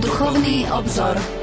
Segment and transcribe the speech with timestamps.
[0.00, 1.39] Duchovný obzor.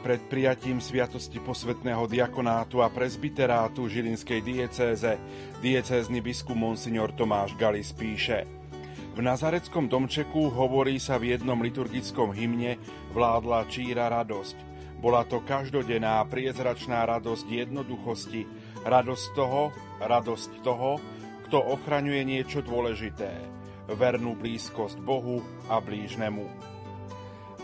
[0.00, 5.20] Pred prijatím sviatosti posvetného diakonátu a presbyterátu Žilinskej diecéze
[5.60, 8.48] diecézny biskup Monsignor Tomáš Galis píše
[9.12, 12.80] V Nazareckom domčeku hovorí sa v jednom liturgickom hymne
[13.12, 14.56] vládla číra radosť.
[15.04, 18.48] Bola to každodenná priezračná radosť jednoduchosti,
[18.80, 20.96] radosť toho, radosť toho,
[21.44, 23.28] kto ochraňuje niečo dôležité,
[23.92, 26.73] vernú blízkosť Bohu a blížnemu.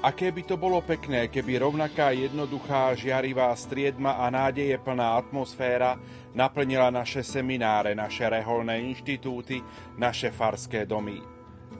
[0.00, 6.00] Aké by to bolo pekné, keby rovnaká jednoduchá, žiarivá striedma a nádeje plná atmosféra
[6.32, 9.60] naplnila naše semináre, naše reholné inštitúty,
[10.00, 11.20] naše farské domy.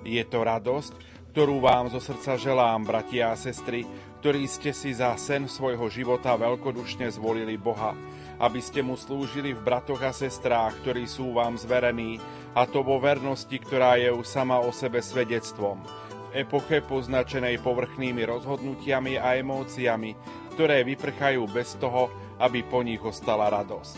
[0.05, 0.93] Je to radosť,
[1.33, 3.89] ktorú vám zo srdca želám, bratia a sestry,
[4.21, 7.97] ktorí ste si za sen svojho života veľkodušne zvolili Boha,
[8.37, 12.21] aby ste mu slúžili v bratoch a sestrách, ktorí sú vám zverení,
[12.53, 19.19] a to vo vernosti, ktorá je už sama o sebe svedectvom epoche poznačenej povrchnými rozhodnutiami
[19.19, 20.15] a emóciami,
[20.55, 23.97] ktoré vyprchajú bez toho, aby po nich ostala radosť.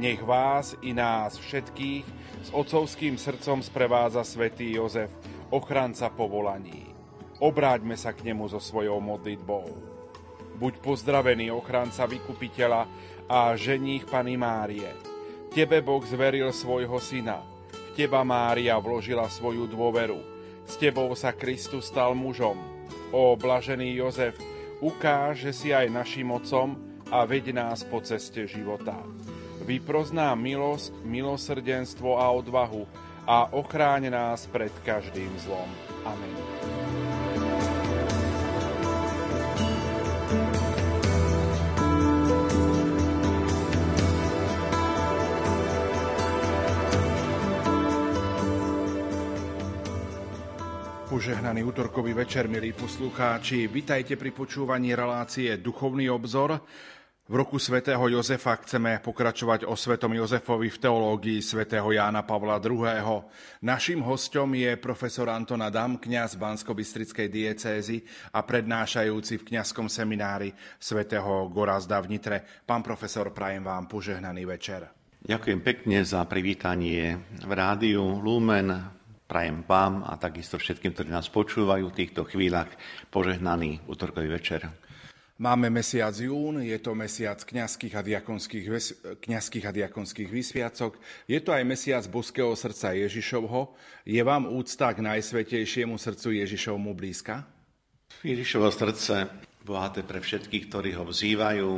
[0.00, 2.04] Nech vás i nás všetkých
[2.42, 5.12] s otcovským srdcom sprevádza svätý Jozef,
[5.52, 6.90] ochranca povolaní.
[7.38, 9.68] Obráťme sa k nemu so svojou modlitbou.
[10.56, 12.88] Buď pozdravený ochranca vykupiteľa
[13.28, 14.90] a ženích Pany Márie.
[15.52, 17.44] Tebe Boh zveril svojho syna.
[17.70, 20.32] V teba Mária vložila svoju dôveru
[20.66, 22.58] s tebou sa Kristus stal mužom.
[23.12, 24.38] O blažený Jozef,
[24.80, 26.78] ukáž, že si aj našim mocom
[27.12, 28.96] a veď nás po ceste života.
[29.62, 32.88] Vyprozná milosť, milosrdenstvo a odvahu
[33.28, 35.70] a ochráň nás pred každým zlom.
[36.02, 37.01] Amen.
[51.22, 53.70] Požehnaný útorkový večer, milí poslucháči.
[53.70, 56.58] Vitajte pri počúvaní relácie Duchovný obzor.
[57.30, 63.22] V roku svätého Jozefa chceme pokračovať o svetom Jozefovi v teológii svätého Jána Pavla II.
[63.62, 68.02] Naším hostom je profesor Anton Adam, kňaz Bansko-Bystrickej diecézy
[68.34, 70.50] a prednášajúci v kňazskom seminári
[70.82, 72.66] svätého Gorazda v Nitre.
[72.66, 74.90] Pán profesor, prajem vám požehnaný večer.
[75.22, 77.14] Ďakujem pekne za privítanie
[77.46, 78.98] v rádiu Lumen
[79.32, 82.68] Prajem vám a takisto všetkým, ktorí nás počúvajú v týchto chvíľach
[83.08, 84.68] požehnaný útorkový večer.
[85.40, 88.66] Máme mesiac jún, je to mesiac kňazských a diakonských,
[89.24, 91.00] kňazských a diakonských vysviacok.
[91.24, 93.72] Je to aj mesiac boského srdca Ježišovho.
[94.04, 97.48] Je vám úcta k najsvetejšiemu srdcu Ježišovmu blízka?
[98.20, 99.32] Ježišovo srdce
[99.64, 101.70] bohaté pre všetkých, ktorí ho vzývajú.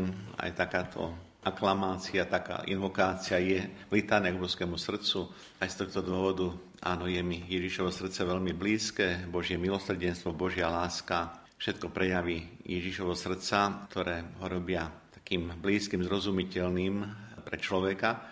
[0.42, 1.14] Aj takáto
[1.44, 3.62] aklamácia, taká invokácia je
[3.94, 5.30] litáne k boskému srdcu.
[5.62, 6.50] Aj z tohto dôvodu
[6.84, 13.88] Áno, je mi Ježišovo srdce veľmi blízke, Božie milosrdenstvo, Božia láska, všetko prejaví Ježišovo srdca,
[13.88, 16.94] ktoré ho robia takým blízkym, zrozumiteľným
[17.40, 18.28] pre človeka.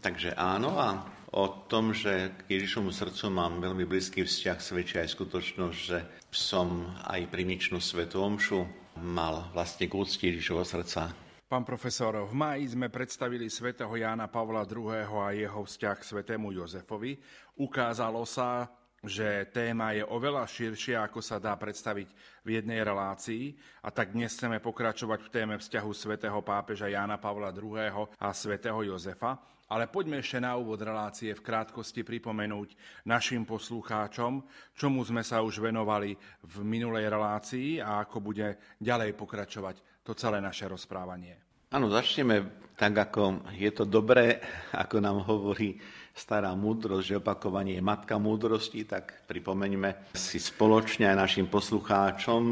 [0.00, 1.04] Takže áno, a
[1.36, 5.98] o tom, že k Ježišovu srdcu mám veľmi blízky vzťah, svedčí aj skutočnosť, že
[6.32, 8.64] som aj primičnú svetu omšu
[9.04, 11.12] mal vlastne k úcti Ježišovo srdca
[11.52, 14.88] Pán profesor, v máji sme predstavili svätého Jána Pavla II.
[15.04, 17.20] a jeho vzťah k svätému Jozefovi.
[17.60, 18.72] Ukázalo sa,
[19.04, 22.08] že téma je oveľa širšia, ako sa dá predstaviť
[22.40, 23.52] v jednej relácii.
[23.84, 28.08] A tak dnes chceme pokračovať v téme vzťahu svätého pápeža Jána Pavla II.
[28.16, 29.36] a svätého Jozefa.
[29.68, 34.40] Ale poďme ešte na úvod relácie v krátkosti pripomenúť našim poslucháčom,
[34.72, 36.16] čomu sme sa už venovali
[36.48, 41.38] v minulej relácii a ako bude ďalej pokračovať to celé naše rozprávanie.
[41.72, 44.42] Áno, začneme tak, ako je to dobré,
[44.82, 45.78] ako nám hovorí
[46.12, 52.42] stará múdrosť, že opakovanie je matka múdrosti, tak pripomeňme si spoločne aj našim poslucháčom,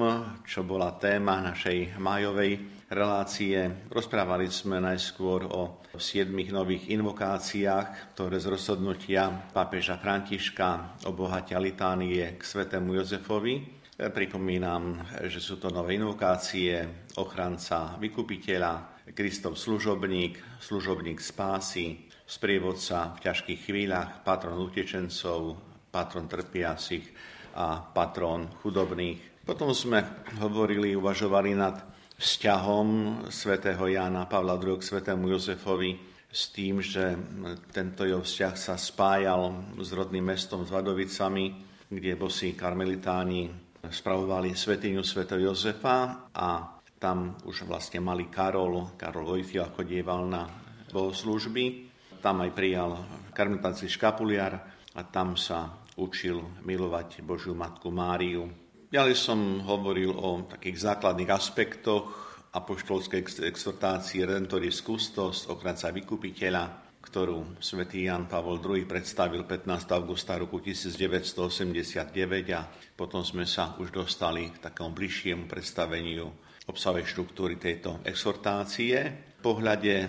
[0.49, 3.61] čo bola téma našej májovej relácie.
[3.93, 12.43] Rozprávali sme najskôr o siedmých nových invokáciách, ktoré z rozhodnutia pápeža Františka obohatia litánie k
[12.43, 13.80] svetému Jozefovi.
[14.01, 14.97] Pripomínam,
[15.29, 24.25] že sú to nové invokácie, ochranca vykupiteľa, Kristov služobník, služobník spásy, sprievodca v ťažkých chvíľach,
[24.25, 25.61] patron utečencov,
[25.93, 27.13] patron trpiacich
[27.61, 29.45] a patron chudobných.
[29.45, 31.77] Potom sme hovorili, uvažovali nad
[32.17, 32.89] vzťahom
[33.29, 37.21] svätého Jána Pavla II k svätému Jozefovi s tým, že
[37.69, 45.01] tento jeho vzťah sa spájal s rodným mestom s Vadovicami, kde bosí karmelitáni spravovali svetiňu
[45.01, 50.45] svätého Jozefa a tam už vlastne mali Karol, Karol Vojtila chodieval na
[50.93, 51.89] bohoslužby.
[52.21, 53.01] Tam aj prijal
[53.33, 54.53] karmelitánsky škapuliar
[54.93, 58.53] a tam sa učil milovať Božiu Matku Máriu.
[58.93, 62.05] Ďalej som hovoril o takých základných aspektoch
[62.51, 69.67] apoštolskej exhortácie Redentoris Custos, ochranca vykupiteľa, ktorú svätý Jan Pavol II predstavil 15.
[69.97, 72.13] augusta roku 1989
[72.53, 76.29] a potom sme sa už dostali k takému bližšiemu predstaveniu
[76.69, 78.95] obsahovej štruktúry tejto exhortácie.
[79.37, 80.07] V pohľade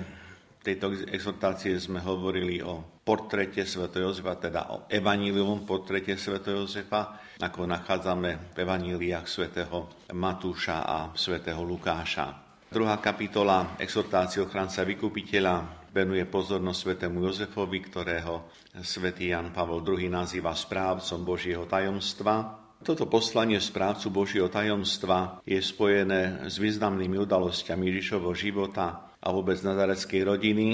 [0.61, 3.89] tejto exhortácie sme hovorili o portrete Sv.
[3.89, 6.37] Jozefa, teda o evanílium portrete Sv.
[6.43, 12.53] Jozefa, ako nachádzame v evaníliách svätého Matúša a svätého Lukáša.
[12.69, 18.47] Druhá kapitola exhortácie ochranca vykupiteľa venuje pozornosť svätému Jozefovi, ktorého
[18.79, 22.63] svätý Jan Pavol II nazýva správcom Božieho tajomstva.
[22.81, 30.21] Toto poslanie správcu Božieho tajomstva je spojené s významnými udalosťami Ježišovho života a vôbec nazareckej
[30.25, 30.67] rodiny,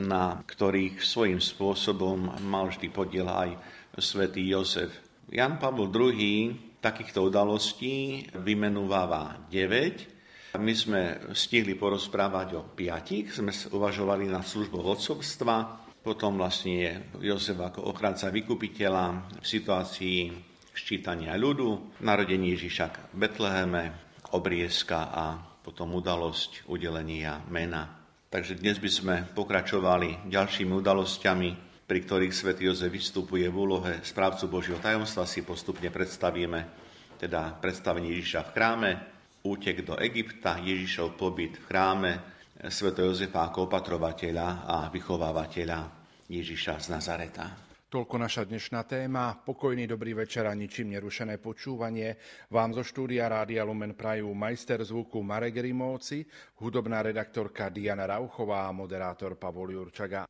[0.00, 3.60] na ktorých svojím spôsobom mal vždy podiel aj
[4.00, 4.90] svätý Jozef.
[5.28, 10.13] Jan Pavel II takýchto udalostí vymenúváva 9.
[10.54, 17.90] My sme stihli porozprávať o piatich, sme uvažovali na službu vodcovstva, potom vlastne Jozef ako
[17.90, 19.04] ochranca vykupiteľa
[19.42, 20.30] v situácii
[20.70, 23.82] ščítania ľudu, narodenie Ježiša v Betleheme,
[24.30, 27.90] obriezka a potom udalosť udelenia mena.
[28.30, 31.48] Takže dnes by sme pokračovali ďalšími udalosťami,
[31.82, 36.60] pri ktorých svätý Jozef vystupuje v úlohe správcu Božieho tajomstva, si postupne predstavíme,
[37.18, 38.90] teda predstavenie Ježiša v chráme,
[39.44, 42.12] útek do Egypta, Ježišov pobyt v chráme,
[42.72, 45.80] svätého Jozefa ako opatrovateľa a vychovávateľa
[46.32, 47.44] Ježiša z Nazareta.
[47.92, 49.36] Toľko naša dnešná téma.
[49.38, 52.18] Pokojný dobrý večer a ničím nerušené počúvanie.
[52.50, 56.24] Vám zo štúdia Rádia Lumen Prajú majster zvuku Marek Rimovci,
[56.58, 60.26] hudobná redaktorka Diana Rauchová a moderátor Pavol Jurčaga.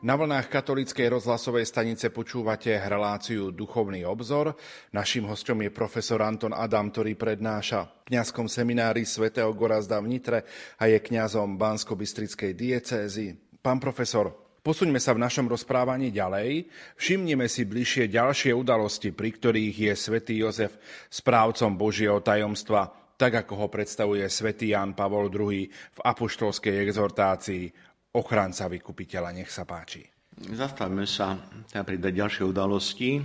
[0.00, 4.56] Na vlnách katolíckej rozhlasovej stanice počúvate reláciu Duchovný obzor.
[4.96, 10.48] Naším hostom je profesor Anton Adam, ktorý prednáša v kňazskom seminári svätého Gorazda v Nitre
[10.80, 13.36] a je kňazom Bansko-Bystrickej diecézy.
[13.60, 14.32] Pán profesor,
[14.64, 16.64] posuňme sa v našom rozprávaní ďalej.
[16.96, 20.80] Všimnime si bližšie ďalšie udalosti, pri ktorých je svätý Jozef
[21.12, 22.88] správcom Božieho tajomstva,
[23.20, 29.30] tak ako ho predstavuje svätý Jan Pavol II v apoštolskej exhortácii ochránca vykupiteľa.
[29.34, 30.02] Nech sa páči.
[30.40, 31.36] Zastavme sa
[31.68, 33.20] pri ďalšej udalosti,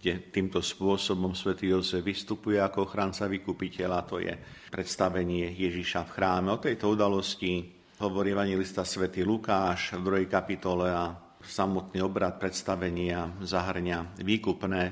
[0.00, 3.98] kde týmto spôsobom svätý Jozef vystupuje ako ochránca vykupiteľa.
[4.08, 4.32] To je
[4.72, 6.48] predstavenie Ježiša v chráme.
[6.54, 7.68] O tejto udalosti
[8.00, 10.30] hovorí evangelista svätý Lukáš v 2.
[10.30, 14.82] kapitole a samotný obrad predstavenia zahrňa výkupné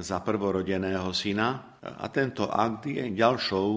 [0.00, 1.78] za prvorodeného syna.
[1.80, 3.68] A tento akt je ďalšou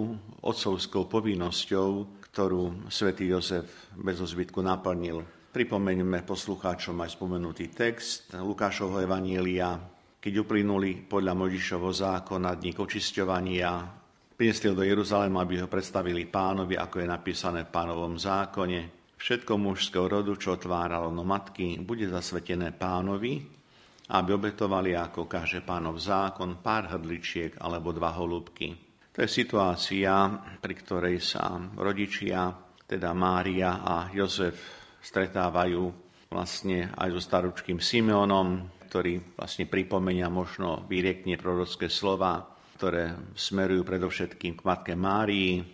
[0.43, 5.25] otcovskou povinnosťou, ktorú svätý Jozef bez ozbytku naplnil.
[5.50, 9.74] Pripomeňme poslucháčom aj spomenutý text Lukášovho Evanielia,
[10.22, 13.72] keď uplynuli podľa Mojžišovho zákona dní očisťovania,
[14.38, 19.10] priniesli do Jeruzalema, aby ho predstavili pánovi, ako je napísané v pánovom zákone.
[19.17, 23.41] Všetko mužského rodu, čo otváralo no matky, bude zasvetené pánovi,
[24.13, 28.87] aby obetovali, ako káže pánov zákon, pár hrdličiek alebo dva holúbky.
[29.17, 30.13] To je situácia,
[30.62, 32.53] pri ktorej sa rodičia,
[32.86, 34.53] teda Mária a Jozef,
[35.01, 35.89] stretávajú
[36.29, 42.45] vlastne aj so staručkým Simeonom, ktorý vlastne pripomenia možno výriekne prorocké slova,
[42.77, 45.65] ktoré smerujú predovšetkým k matke Márii,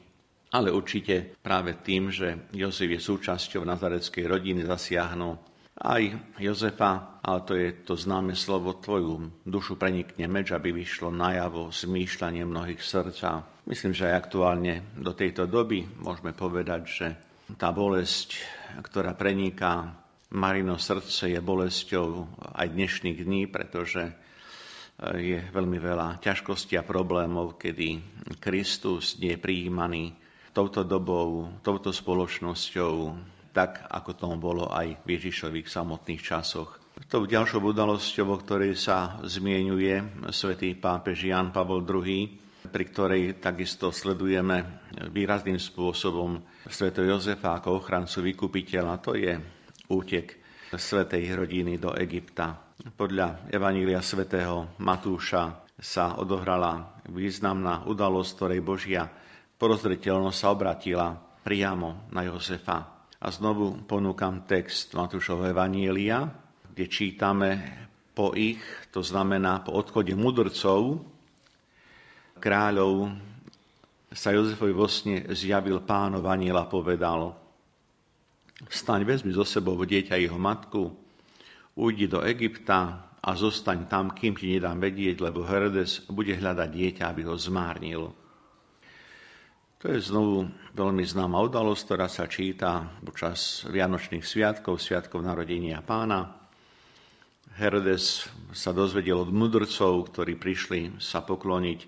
[0.56, 5.53] ale určite práve tým, že Jozef je súčasťou nazareckej rodiny, zasiahnu
[5.84, 6.04] aj
[6.40, 12.48] Jozefa, ale to je to známe slovo, tvoju dušu prenikne meč, aby vyšlo najavo zmýšľanie
[12.48, 13.44] mnohých srdca.
[13.68, 17.08] Myslím, že aj aktuálne do tejto doby môžeme povedať, že
[17.60, 18.40] tá bolesť,
[18.80, 19.92] ktorá preniká
[20.34, 22.08] Marino srdce, je bolesťou
[22.56, 24.10] aj dnešných dní, pretože
[25.20, 28.00] je veľmi veľa ťažkostí a problémov, kedy
[28.40, 30.16] Kristus nie je prijímaný
[30.56, 32.94] touto dobou, touto spoločnosťou,
[33.54, 36.82] tak ako tomu bolo aj v Ježišových samotných časoch.
[37.10, 43.94] Tou ďalšou udalosťou, o ktorej sa zmienuje svätý pápež Jan Pavol II, pri ktorej takisto
[43.94, 46.94] sledujeme výrazným spôsobom Sv.
[46.94, 49.34] Jozefa ako ochrancu vykupiteľa, to je
[49.90, 50.42] útek
[50.74, 52.58] svätej rodiny do Egypta.
[52.98, 59.04] Podľa Evanília svätého Matúša sa odohrala významná udalosť, ktorej Božia
[59.58, 61.08] porozreteľnosť sa obratila
[61.44, 62.93] priamo na Jozefa.
[63.24, 66.28] A znovu ponúkam text Matúšovho Evanielia,
[66.76, 67.50] kde čítame
[68.12, 68.60] po ich,
[68.92, 71.00] to znamená po odchode mudrcov,
[72.44, 73.16] kráľov,
[74.12, 77.34] sa Jozefovi vo sne zjavil pánov aniela povedal
[78.68, 80.92] Vstaň, vezmi zo sebou dieťa jeho matku,
[81.80, 87.04] ujdi do Egypta a zostaň tam, kým ti nedám vedieť, lebo Herodes bude hľadať dieťa,
[87.08, 88.23] aby ho zmárnil.
[89.84, 90.48] To je znovu
[90.80, 96.40] veľmi známa udalosť, ktorá sa číta počas Vianočných sviatkov, sviatkov narodenia pána.
[97.60, 98.24] Herodes
[98.56, 101.80] sa dozvedel od mudrcov, ktorí prišli sa pokloniť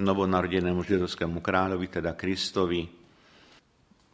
[0.00, 2.88] novonarodenému židovskému kráľovi, teda Kristovi,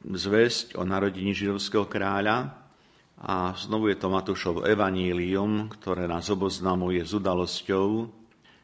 [0.03, 2.59] zväzť o narodení židovského kráľa.
[3.23, 7.87] A znovu je to Matúšov evanílium, ktoré nás oboznamuje s udalosťou,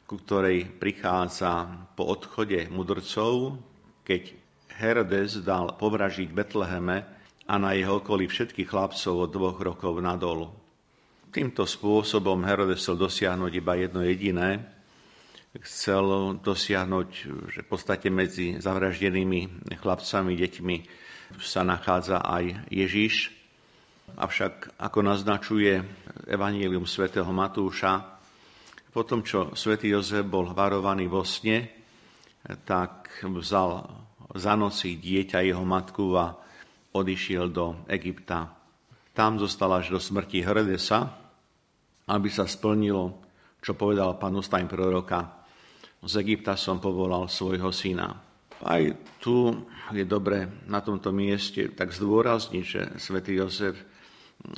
[0.02, 1.62] ku ktorej prichádza
[1.94, 3.54] po odchode mudrcov,
[4.02, 4.43] keď
[4.74, 7.06] Herodes dal povražiť Betleheme
[7.46, 10.50] a na jeho okolí všetkých chlapcov od dvoch rokov nadol.
[11.30, 14.62] Týmto spôsobom Herodes chcel dosiahnuť iba jedno jediné.
[15.54, 17.08] Chcel dosiahnuť,
[17.54, 20.76] že v podstate medzi zavraždenými chlapcami, deťmi
[21.38, 23.30] sa nachádza aj Ježiš.
[24.18, 25.78] Avšak, ako naznačuje
[26.26, 28.18] Evangelium svätého Matúša,
[28.94, 31.66] po tom, čo svätý Jozef bol varovaný vo sne,
[32.62, 33.86] tak vzal
[34.34, 36.34] za noci dieťa jeho matku a
[36.94, 38.50] odišiel do Egypta.
[39.14, 41.06] Tam zostal až do smrti Hrdesa,
[42.10, 43.22] aby sa splnilo,
[43.62, 45.46] čo povedal pán Ustajn proroka.
[46.04, 48.10] Z Egypta som povolal svojho syna.
[48.60, 48.82] Aj
[49.22, 49.54] tu
[49.94, 53.78] je dobre na tomto mieste tak zdôrazniť, že svätý Jozef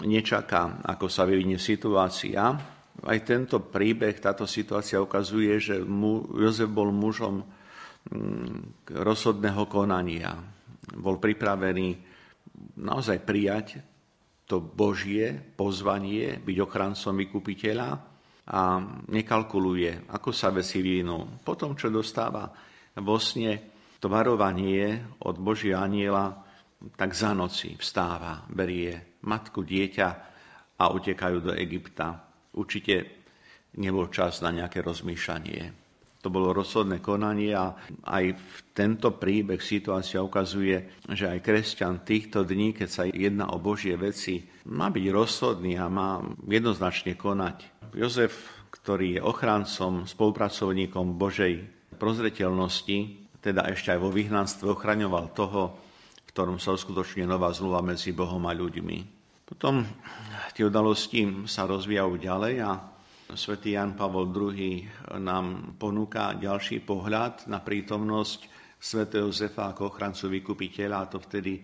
[0.03, 2.57] nečaká, ako sa vyvinie situácia.
[3.05, 7.45] Aj tento príbeh, táto situácia ukazuje, že mu, Jozef bol mužom
[8.87, 10.33] rozhodného konania.
[10.97, 11.89] Bol pripravený
[12.79, 13.67] naozaj prijať
[14.47, 17.89] to Božie pozvanie, byť ochrancom vykupiteľa
[18.47, 18.61] a
[19.11, 21.43] nekalkuluje, ako sa veci vyvinú.
[21.43, 22.47] Potom, čo dostáva
[23.03, 26.31] vo sne to varovanie od Božia aniela,
[26.95, 30.09] tak za noci vstáva, berie matku, dieťa
[30.79, 32.23] a utekajú do Egypta.
[32.55, 32.95] Určite
[33.83, 35.86] nebol čas na nejaké rozmýšľanie.
[36.27, 37.71] To bolo rozhodné konanie a
[38.03, 43.63] aj v tento príbeh situácia ukazuje, že aj kresťan týchto dní, keď sa jedná o
[43.63, 46.19] Božie veci, má byť rozhodný a má
[46.51, 47.87] jednoznačne konať.
[47.95, 51.63] Jozef, ktorý je ochrancom, spolupracovníkom Božej
[51.95, 52.99] prozreteľnosti,
[53.39, 55.79] teda ešte aj vo vyhnanstve ochraňoval toho,
[56.27, 58.99] v ktorom sa uskutočne nová zluva medzi Bohom a ľuďmi.
[59.47, 59.87] Potom
[60.59, 62.96] tie udalosti sa rozvíjajú ďalej a
[63.35, 64.87] Svetý Jan Pavol II
[65.19, 68.41] nám ponúka ďalší pohľad na prítomnosť
[68.79, 71.59] svätého Jozefa ako ochrancu vykupiteľa, a to vtedy,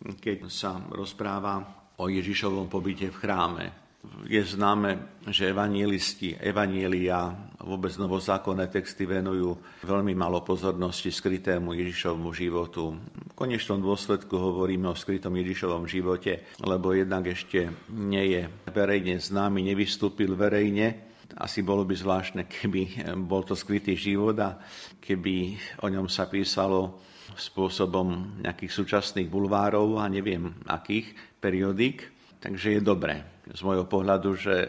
[0.00, 1.60] keď sa rozpráva
[2.00, 3.83] o Ježišovom pobyte v chráme.
[4.24, 7.32] Je známe, že evanielisti, evanielia,
[7.64, 12.96] vôbec novozákonné texty venujú veľmi malo pozornosti skrytému Ježišovmu životu.
[12.96, 19.64] V konečnom dôsledku hovoríme o skrytom Ježišovom živote, lebo jednak ešte nie je verejne známy,
[19.72, 24.54] nevystúpil verejne, asi bolo by zvláštne, keby bol to skrytý život a
[25.02, 27.02] keby o ňom sa písalo
[27.34, 31.10] spôsobom nejakých súčasných bulvárov a neviem akých
[31.42, 32.13] periodík.
[32.44, 34.68] Takže je dobré z môjho pohľadu, že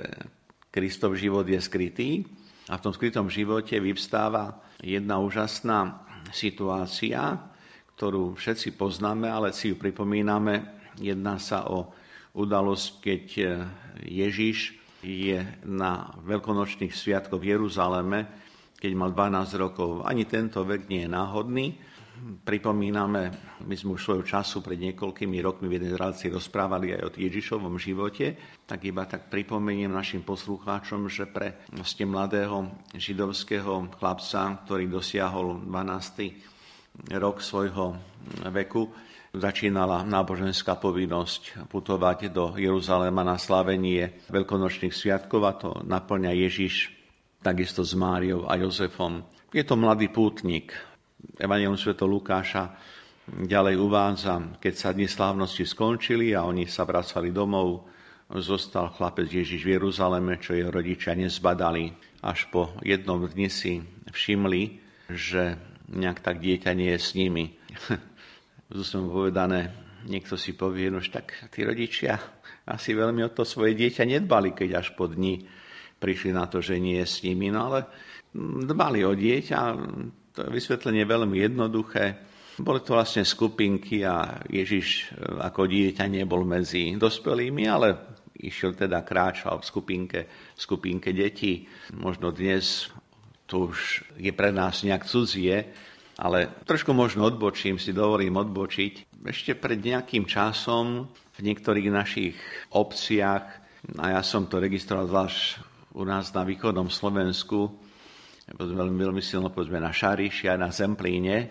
[0.71, 2.23] Kristov život je skrytý
[2.71, 7.35] a v tom skrytom živote vyvstáva jedna úžasná situácia,
[7.99, 10.63] ktorú všetci poznáme, ale si ju pripomíname.
[11.03, 11.91] Jedná sa o
[12.39, 13.23] udalosť, keď
[14.07, 18.19] Ježiš je na veľkonočných sviatkoch v Jeruzaleme,
[18.79, 20.07] keď mal 12 rokov.
[20.07, 21.75] Ani tento vek nie je náhodný.
[22.45, 23.36] Pripomíname,
[23.67, 27.75] my sme už svojho času pred niekoľkými rokmi v jednej relácii rozprávali aj o Ježišovom
[27.75, 35.60] živote, tak iba tak pripomeniem našim poslucháčom, že pre vlastne mladého židovského chlapca, ktorý dosiahol
[35.67, 37.19] 12.
[37.19, 37.99] rok svojho
[38.47, 38.88] veku,
[39.36, 46.95] začínala náboženská povinnosť putovať do Jeruzalema na slavenie veľkonočných sviatkov a to naplňa Ježiš
[47.43, 49.21] takisto s Máriou a Jozefom.
[49.51, 50.71] Je to mladý pútnik,
[51.39, 51.97] Evangelium Sv.
[51.97, 52.77] Lukáša
[53.25, 57.89] ďalej uvádza, keď sa dni slávnosti skončili a oni sa vracali domov,
[58.29, 61.93] zostal chlapec Ježiš v Jeruzaleme, čo jeho rodičia nezbadali.
[62.25, 64.81] Až po jednom dni si všimli,
[65.13, 65.57] že
[65.89, 67.53] nejak tak dieťa nie je s nimi.
[68.81, 69.69] som povedané,
[70.09, 72.17] niekto si povie, no tak tí rodičia
[72.65, 75.45] asi veľmi o to svoje dieťa nedbali, keď až po dni
[76.01, 77.53] prišli na to, že nie je s nimi.
[77.53, 77.79] No ale
[78.65, 79.59] dbali o dieťa,
[80.36, 82.19] to vysvetlenie je veľmi jednoduché.
[82.60, 89.04] Boli to vlastne skupinky a Ježiš e, ako dieťa nebol medzi dospelými, ale išiel teda
[89.04, 90.19] kráčal v skupinke,
[90.56, 91.67] v skupinke detí.
[91.95, 92.91] Možno dnes
[93.48, 95.71] to už je pre nás nejak cudzie,
[96.15, 99.19] ale trošku možno odbočím, si dovolím odbočiť.
[99.24, 102.36] Ešte pred nejakým časom v niektorých našich
[102.71, 103.45] obciach,
[104.00, 105.39] a ja som to registroval zvlášť
[105.95, 107.85] u nás na východnom Slovensku,
[108.53, 111.49] veľmi, veľmi silno povedzme na Šariši a na Zemplíne,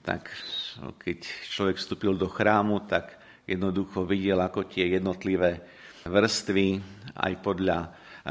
[0.00, 0.32] tak
[0.96, 1.18] keď
[1.52, 5.60] človek vstúpil do chrámu, tak jednoducho videl, ako tie jednotlivé
[6.08, 6.80] vrstvy
[7.18, 7.78] aj podľa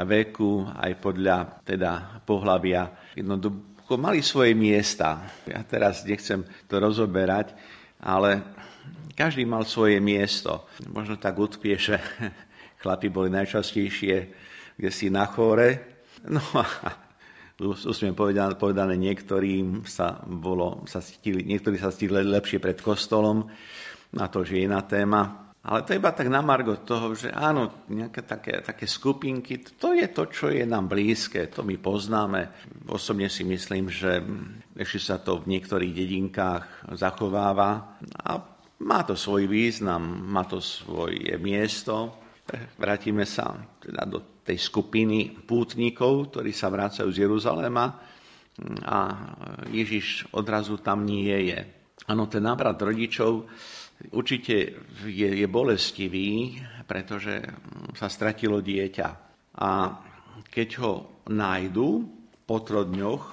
[0.02, 5.22] veku, aj podľa teda pohľavia jednoducho mali svoje miesta.
[5.46, 7.54] Ja teraz nechcem to rozoberať,
[8.02, 8.42] ale
[9.14, 10.66] každý mal svoje miesto.
[10.90, 12.00] Možno tak utkvie, že
[12.82, 14.42] chlapi boli najčastejšie
[14.76, 15.78] kde si na chore.
[16.26, 17.01] No a
[17.62, 23.46] úsmiem povedané, povedané niektorým sa bolo, sa stihli, niektorí sa stihli lepšie pred kostolom,
[24.12, 25.52] na to, že je iná téma.
[25.62, 29.94] Ale to je iba tak na margo toho, že áno, nejaké také, také skupinky, to
[29.94, 32.50] je to, čo je nám blízke, to my poznáme.
[32.90, 34.18] Osobne si myslím, že
[34.74, 37.94] ešte sa to v niektorých dedinkách zachováva
[38.26, 38.42] a
[38.82, 42.18] má to svoj význam, má to svoje miesto.
[42.74, 47.86] Vrátime sa teda do tej skupiny pútnikov, ktorí sa vracajú z Jeruzalema
[48.84, 48.98] a
[49.70, 51.60] Ježiš odrazu tam nie je.
[52.10, 53.46] Áno, ten návrat rodičov
[54.10, 57.38] určite je, je bolestivý, pretože
[57.94, 59.08] sa stratilo dieťa.
[59.62, 59.70] A
[60.50, 60.92] keď ho
[61.30, 62.02] nájdu
[62.42, 63.24] po trodňoch,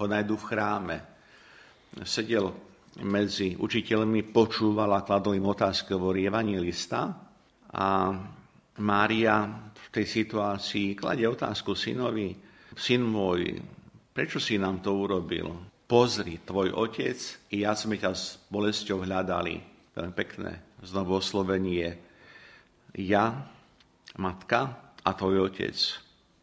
[0.00, 0.96] ho nájdu v chráme.
[2.02, 2.50] Sedel
[3.06, 7.14] medzi učiteľmi, počúval a kladol im otázky, hovorí evangelista.
[7.70, 8.10] A
[8.80, 12.34] Mária tej situácii kladie otázku synovi,
[12.78, 13.58] syn môj,
[14.14, 15.66] prečo si nám to urobil?
[15.90, 17.18] Pozri, tvoj otec
[17.50, 19.58] i ja sme ťa s bolesťou hľadali.
[19.90, 21.98] Veľmi pekné znovu oslovenie.
[22.94, 23.50] Ja,
[24.14, 25.74] matka a tvoj otec.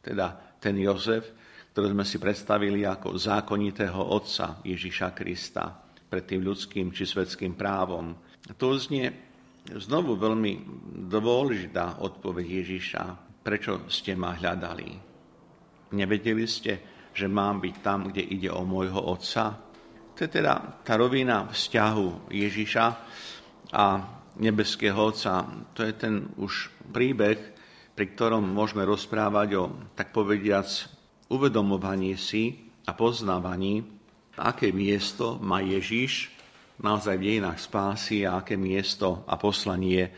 [0.04, 1.32] Teda ten Jozef,
[1.72, 5.72] ktorý sme si predstavili ako zákonitého otca Ježiša Krista
[6.08, 8.16] pred tým ľudským či svetským právom.
[8.60, 9.12] To znie
[9.76, 10.64] znovu veľmi
[11.08, 13.27] dôležitá odpoveď Ježiša.
[13.48, 14.92] Prečo ste ma hľadali?
[15.96, 16.84] Nevedeli ste,
[17.16, 19.56] že mám byť tam, kde ide o môjho otca?
[20.12, 22.86] To je teda tá rovina vzťahu Ježiša
[23.72, 23.86] a
[24.44, 25.48] nebeského otca.
[25.72, 27.40] To je ten už príbeh,
[27.96, 30.68] pri ktorom môžeme rozprávať o, tak povediac,
[31.32, 33.80] uvedomovaní si a poznávaní,
[34.36, 36.36] aké miesto má Ježiš
[36.84, 40.12] naozaj v dejinách spásy a aké miesto a poslanie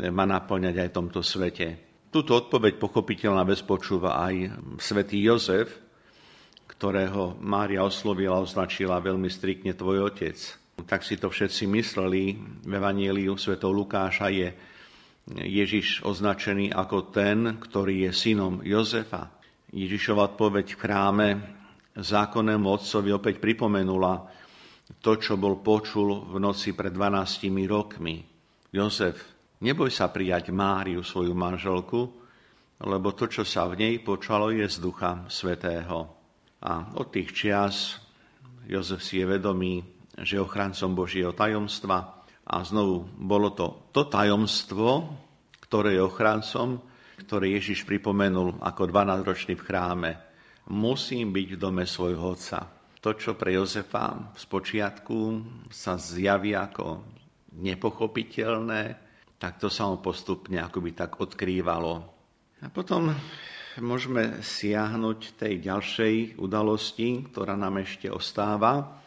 [0.00, 1.89] má naplňať aj v tomto svete.
[2.10, 4.50] Túto odpoveď pochopiteľná bezpočúva aj
[4.82, 5.78] svätý Jozef,
[6.66, 10.34] ktorého Mária oslovila označila veľmi striktne tvoj otec.
[10.90, 12.34] Tak si to všetci mysleli.
[12.66, 14.50] V Evangeliu svätého Lukáša je
[15.30, 19.30] Ježiš označený ako ten, ktorý je synom Jozefa.
[19.70, 21.28] Ježišova odpoveď v chráme
[21.94, 24.26] zákonnému otcovi opäť pripomenula
[24.98, 28.18] to, čo bol počul v noci pred 12 rokmi.
[28.74, 32.00] Jozef, neboj sa prijať Máriu, svoju manželku,
[32.80, 36.08] lebo to, čo sa v nej počalo, je z Ducha Svetého.
[36.64, 38.00] A od tých čias
[38.68, 39.84] Jozef si je vedomý,
[40.20, 45.16] že je ochrancom Božieho tajomstva a znovu bolo to to tajomstvo,
[45.64, 46.80] ktoré je ochrancom,
[47.24, 50.10] ktoré Ježiš pripomenul ako 12-ročný v chráme.
[50.72, 52.64] Musím byť v dome svojho otca.
[53.00, 55.18] To, čo pre Jozefa z počiatku
[55.72, 57.00] sa zjaví ako
[57.60, 59.09] nepochopiteľné,
[59.40, 62.04] tak to sa mu postupne akoby tak odkrývalo.
[62.60, 63.08] A potom
[63.80, 69.00] môžeme siahnuť tej ďalšej udalosti, ktorá nám ešte ostáva,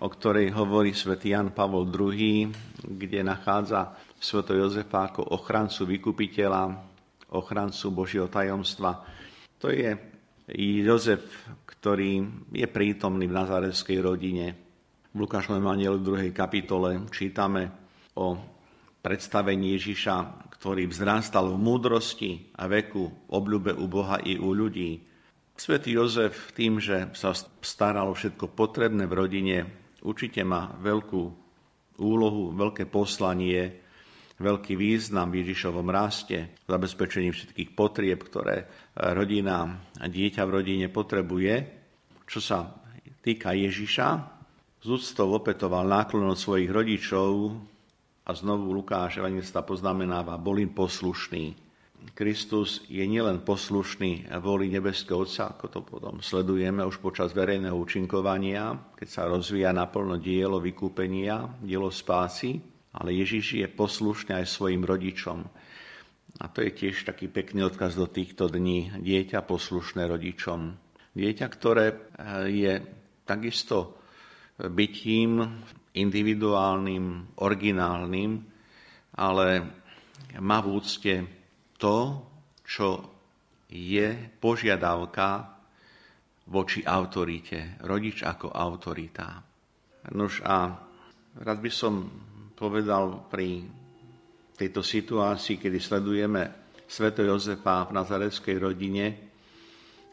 [0.00, 2.48] o ktorej hovorí svätý Jan Pavol II,
[2.80, 6.62] kde nachádza sväto Jozefa ako ochrancu vykupiteľa
[7.36, 9.04] ochrancu Božieho tajomstva.
[9.60, 9.92] To je
[10.80, 11.28] Jozef,
[11.68, 12.24] ktorý
[12.56, 14.46] je prítomný v nazareskej rodine.
[15.12, 16.32] V Lukášovom Evangeliu v 2.
[16.32, 17.68] kapitole čítame
[18.16, 18.53] o
[19.04, 25.04] predstavení Ježiša, ktorý vzrástal v múdrosti a veku, obľúbe u Boha i u ľudí.
[25.54, 29.56] Svetý Jozef tým, že sa staral všetko potrebné v rodine,
[30.00, 31.22] určite má veľkú
[32.00, 33.84] úlohu, veľké poslanie
[34.38, 38.66] veľký význam v Ježišovom raste, v zabezpečení všetkých potrieb, ktoré
[39.14, 41.54] rodina a dieťa v rodine potrebuje.
[42.26, 42.58] Čo sa
[43.22, 44.08] týka Ježiša,
[44.84, 47.56] z úctou opetoval náklon od svojich rodičov
[48.24, 51.60] a znovu Lukáš evangelista poznamenáva, bol im poslušný.
[52.12, 58.76] Kristus je nielen poslušný voli nebeského Otca, ako to potom sledujeme už počas verejného účinkovania,
[58.92, 62.60] keď sa rozvíja naplno dielo vykúpenia, dielo spásy,
[62.92, 65.48] ale Ježiš je poslušný aj svojim rodičom.
[66.34, 68.90] A to je tiež taký pekný odkaz do týchto dní.
[69.00, 70.76] Dieťa poslušné rodičom.
[71.14, 71.96] Dieťa, ktoré eh,
[72.50, 72.72] je
[73.24, 73.96] takisto
[74.58, 75.40] bytím
[75.94, 78.30] individuálnym, originálnym,
[79.14, 79.48] ale
[80.42, 81.14] má v úcte
[81.78, 81.98] to,
[82.66, 82.88] čo
[83.70, 84.08] je
[84.42, 85.54] požiadavka
[86.50, 87.78] voči autorite.
[87.86, 89.38] Rodič ako autorita.
[90.12, 90.76] Nož a
[91.40, 91.94] rád by som
[92.52, 93.64] povedal pri
[94.54, 96.42] tejto situácii, kedy sledujeme
[96.84, 99.06] Sveto Jozefa v nazareckej rodine,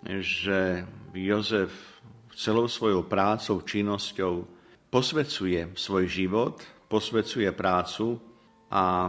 [0.02, 0.82] že
[1.14, 2.02] Jozef
[2.34, 4.61] celou svojou prácou, činnosťou
[4.92, 6.60] posvecuje svoj život,
[6.92, 8.20] posvecuje prácu
[8.68, 9.08] a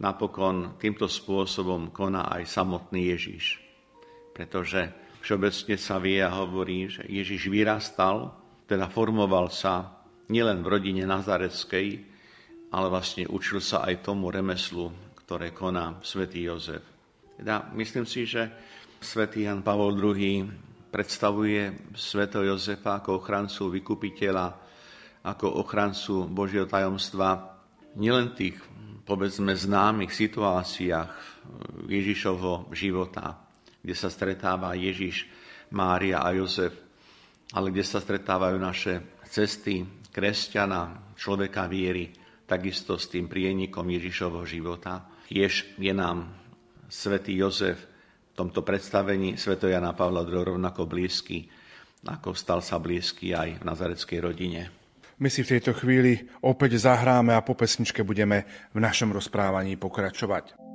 [0.00, 3.60] napokon týmto spôsobom koná aj samotný Ježiš.
[4.32, 4.88] Pretože
[5.20, 8.32] všeobecne sa vie a hovorí, že Ježiš vyrastal,
[8.64, 10.00] teda formoval sa
[10.32, 11.88] nielen v rodine nazareckej,
[12.72, 14.88] ale vlastne učil sa aj tomu remeslu,
[15.20, 16.80] ktoré koná svätý Jozef.
[17.36, 18.48] Teda myslím si, že
[18.96, 20.48] svätý Jan Pavol II
[20.88, 24.69] predstavuje svätého Jozefa ako ochrancu vykupiteľa,
[25.20, 27.60] ako ochrancu Božieho tajomstva
[27.96, 28.56] nielen tých,
[29.04, 31.12] povedzme, známych situáciách
[31.90, 33.36] Ježišovho života,
[33.80, 35.28] kde sa stretáva Ježiš,
[35.70, 36.74] Mária a Jozef,
[37.54, 42.10] ale kde sa stretávajú naše cesty kresťana, človeka viery,
[42.46, 45.06] takisto s tým prienikom Ježišovho života.
[45.30, 46.34] Tiež je nám
[46.90, 51.46] svätý Jozef v tomto predstavení sveto Jana Pavla II rovnako blízky,
[52.02, 54.79] ako stal sa blízky aj v nazareckej rodine.
[55.20, 60.69] My si v tejto chvíli opäť zahráme a po pesničke budeme v našom rozprávaní pokračovať.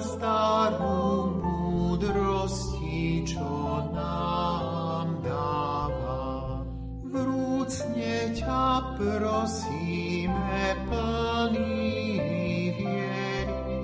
[0.00, 6.62] zdaru múdrosti, čo nám dáva.
[7.06, 13.82] Vrúcne ťa prosíme plný viery,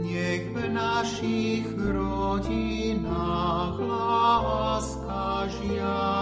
[0.00, 6.19] nech v našich rodinách láska žiada.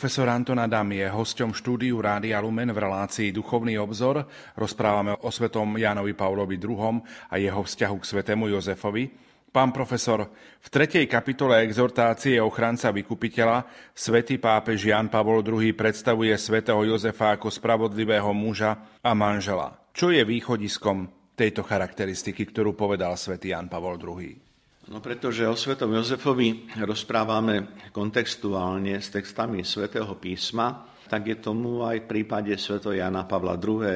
[0.00, 4.24] Profesor Anton Adam je hosťom štúdiu Rádia Lumen v relácii Duchovný obzor.
[4.56, 7.04] Rozprávame o svetom Jánovi Paulovi II.
[7.04, 9.12] a jeho vzťahu k svetému Jozefovi.
[9.52, 10.24] Pán profesor,
[10.56, 17.52] v tretej kapitole exhortácie ochranca vykupiteľa svätý pápež Jan Pavol II predstavuje svätého Jozefa ako
[17.52, 19.84] spravodlivého muža a manžela.
[19.92, 24.49] Čo je východiskom tejto charakteristiky, ktorú povedal svätý Jan Pavol II?
[24.90, 32.02] No pretože o svetom Jozefovi rozprávame kontextuálne s textami svätého písma, tak je tomu aj
[32.02, 33.86] v prípade sveto Jana Pavla II.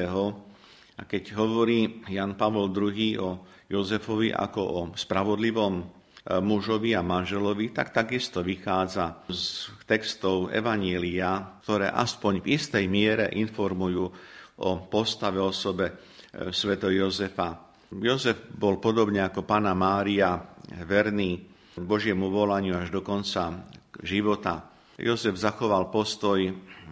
[0.95, 5.85] A keď hovorí Jan Pavol II o Jozefovi ako o spravodlivom e,
[6.39, 14.07] mužovi a manželovi, tak takisto vychádza z textov Evanielia, ktoré aspoň v istej miere informujú
[14.63, 15.93] o postave osobe e,
[16.55, 17.75] sveto Jozefa.
[17.91, 20.54] Jozef bol podobne ako pána Mária
[20.85, 23.67] verný Božiemu volaniu až do konca
[24.01, 24.71] života.
[24.95, 26.39] Jozef zachoval postoj,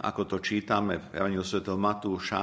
[0.04, 1.64] ako to čítame v Evangeliu Sv.
[1.72, 2.42] Matúša,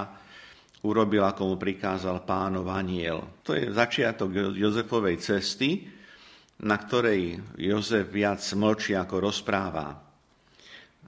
[0.82, 3.41] urobil, ako mu prikázal pánov aniel.
[3.46, 5.86] To je začiatok Jozefovej cesty,
[6.65, 10.02] na ktorej Jozef viac mlčí, ako rozpráva.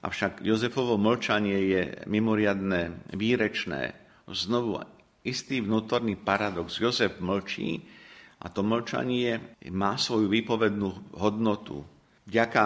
[0.04, 3.96] Avšak Jozefovo mlčanie je mimoriadne, výrečné.
[4.30, 4.78] Znovu
[5.24, 6.78] istý vnútorný paradox.
[6.78, 7.82] Jozef mlčí,
[8.44, 11.80] a to mlčanie má svoju výpovednú hodnotu.
[12.28, 12.64] Vďaka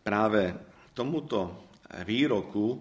[0.00, 0.56] práve
[0.96, 1.68] tomuto
[2.08, 2.80] výroku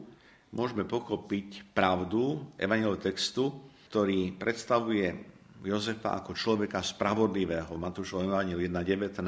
[0.56, 3.52] môžeme pochopiť pravdu evangelov textu,
[3.92, 7.76] ktorý predstavuje Jozefa ako človeka spravodlivého.
[7.76, 9.20] Matúšov Evangel 1.19.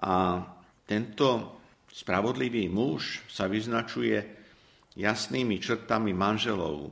[0.00, 0.14] A
[0.86, 1.58] tento
[1.90, 4.16] spravodlivý muž sa vyznačuje
[4.96, 6.88] jasnými črtami manželov.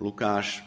[0.00, 0.64] Lukáš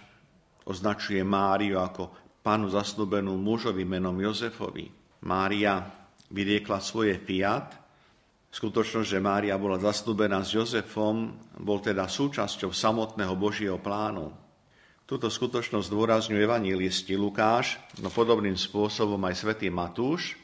[0.63, 4.87] označuje Máriu ako pánu zasnúbenú mužovi menom Jozefovi.
[5.27, 5.83] Mária
[6.31, 7.87] vyriekla svoje fiat
[8.47, 14.31] Skutočnosť, že Mária bola zastúbená s Jozefom, bol teda súčasťou samotného Božieho plánu.
[15.05, 20.41] Túto skutočnosť dôrazňuje evangelisti Lukáš, no podobným spôsobom aj svätý Matúš.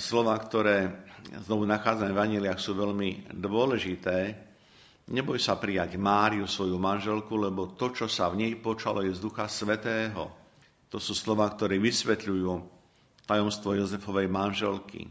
[0.00, 1.06] Slova, ktoré
[1.44, 4.18] znovu nachádzame v evaneliách, sú veľmi dôležité.
[5.12, 9.20] Neboj sa prijať Máriu, svoju manželku, lebo to, čo sa v nej počalo, je z
[9.20, 10.45] Ducha Svetého.
[10.90, 12.52] To sú slova, ktoré vysvetľujú
[13.26, 15.10] tajomstvo Jozefovej manželky.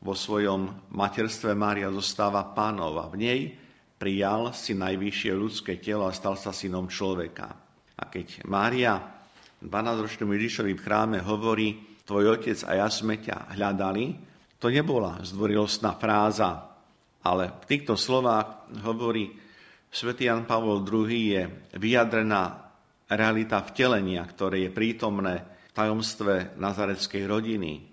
[0.00, 3.40] Vo svojom materstve Mária zostáva pánov a v nej
[4.00, 7.52] prijal si najvyššie ľudské telo a stal sa synom človeka.
[8.00, 8.96] A keď Mária
[9.60, 14.16] 12-ročnému Ježišovi v chráme hovorí, tvoj otec a ja sme ťa hľadali,
[14.56, 16.64] to nebola zdvorilostná fráza,
[17.20, 19.36] ale v týchto slovách hovorí
[19.92, 21.44] svätý Jan Pavol II je
[21.76, 22.69] vyjadrená
[23.10, 27.90] realita vtelenia, ktoré je prítomné v tajomstve nazareckej rodiny,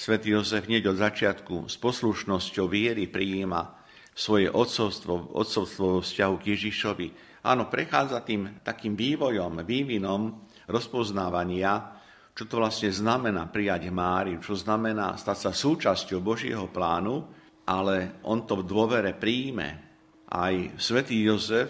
[0.00, 3.76] Svetý Jozef hneď od začiatku s poslušnosťou viery prijíma
[4.16, 7.06] svoje odcovstvo, odcovstvo vo vzťahu k Ježišovi.
[7.44, 10.40] Áno, prechádza tým takým vývojom, vývinom
[10.72, 12.00] rozpoznávania,
[12.32, 17.20] čo to vlastne znamená prijať Máriu, čo znamená stať sa súčasťou Božieho plánu,
[17.68, 19.84] ale on to v dôvere príjme.
[20.32, 21.68] Aj svätý Jozef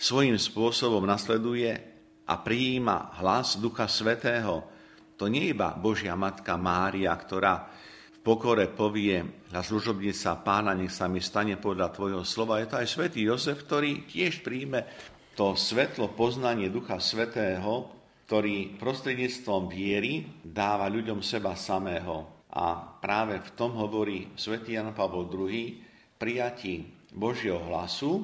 [0.00, 1.87] svojím spôsobom nasleduje
[2.28, 4.68] a prijíma hlas Ducha Svetého,
[5.16, 7.66] to nie iba Božia Matka Mária, ktorá
[8.12, 12.60] v pokore povie na služobnica pána, nech sa mi stane podľa tvojho slova.
[12.60, 14.84] Je to aj svätý Jozef, ktorý tiež príjme
[15.32, 17.90] to svetlo poznanie Ducha Svetého,
[18.28, 22.46] ktorý prostredníctvom viery dáva ľuďom seba samého.
[22.52, 25.80] A práve v tom hovorí svätý Jan Pavol II,
[26.20, 28.20] prijatí Božieho hlasu,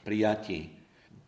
[0.00, 0.72] prijatí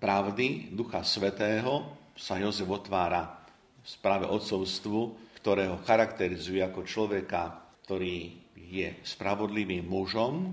[0.01, 3.45] pravdy Ducha Svetého sa Jozef otvára
[3.85, 5.01] správe odcovstvu,
[5.39, 10.51] ktorého charakterizuje ako človeka, ktorý je spravodlivým mužom,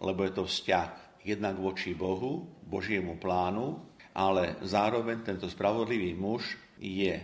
[0.00, 3.76] lebo je to vzťah jednak voči Bohu, Božiemu plánu,
[4.16, 7.20] ale zároveň tento spravodlivý muž je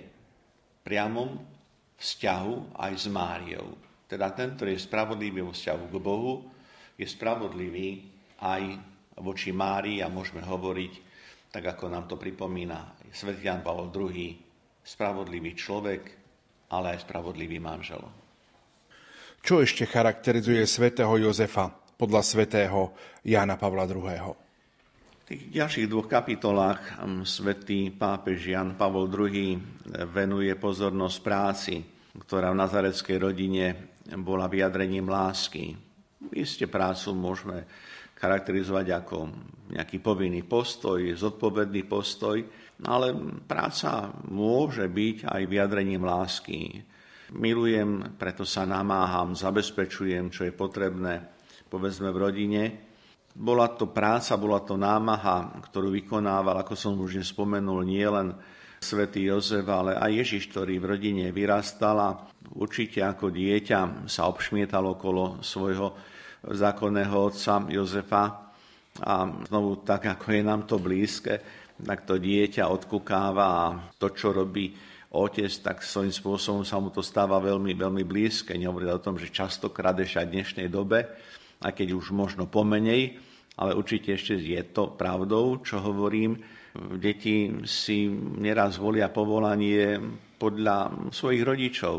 [0.85, 1.41] priamom
[1.97, 3.69] vzťahu aj s Máriou.
[4.05, 6.45] Teda ten, ktorý je spravodlivý vo vzťahu k Bohu,
[7.01, 8.05] je spravodlivý
[8.45, 8.77] aj
[9.17, 10.93] voči Márii a môžeme hovoriť,
[11.57, 14.29] tak ako nám to pripomína svätý Jan Pavel II,
[14.85, 16.03] spravodlivý človek,
[16.69, 18.05] ale aj spravodlivý manžel.
[19.41, 22.93] Čo ešte charakterizuje svätého Jozefa podľa svätého
[23.25, 24.37] Jána Pavla II?
[25.17, 29.57] V tých ďalších dvoch kapitolách svätý pápež Jan Pavol II
[30.13, 31.81] venuje pozornosť práci,
[32.21, 35.73] ktorá v nazareckej rodine bola vyjadrením lásky.
[36.37, 37.65] Isté prácu môžeme
[38.17, 39.17] charakterizovať ako
[39.77, 42.41] nejaký povinný postoj, zodpovedný postoj,
[42.85, 43.13] ale
[43.45, 46.81] práca môže byť aj vyjadrením lásky.
[47.37, 51.27] Milujem, preto sa namáham, zabezpečujem, čo je potrebné,
[51.67, 52.63] povedzme v rodine.
[53.37, 58.33] Bola to práca, bola to námaha, ktorú vykonával, ako som už spomenul, nielen
[58.81, 62.17] svätý Jozef, ale aj Ježiš, ktorý v rodine vyrastal a
[62.55, 68.25] určite ako dieťa sa obšmietal okolo svojho zákonného otca Jozefa
[69.01, 69.15] a
[69.49, 71.41] znovu tak, ako je nám to blízke,
[71.77, 73.65] tak to dieťa odkukáva a
[74.01, 74.73] to, čo robí
[75.13, 78.57] otec, tak svojím spôsobom sa mu to stáva veľmi, veľmi blízke.
[78.57, 81.05] Nehovorí o tom, že častokrát ešte aj v dnešnej dobe,
[81.61, 83.17] aj keď už možno pomenej,
[83.57, 86.37] ale určite ešte je to pravdou, čo hovorím.
[86.77, 89.97] Deti si neraz volia povolanie
[90.37, 91.97] podľa svojich rodičov.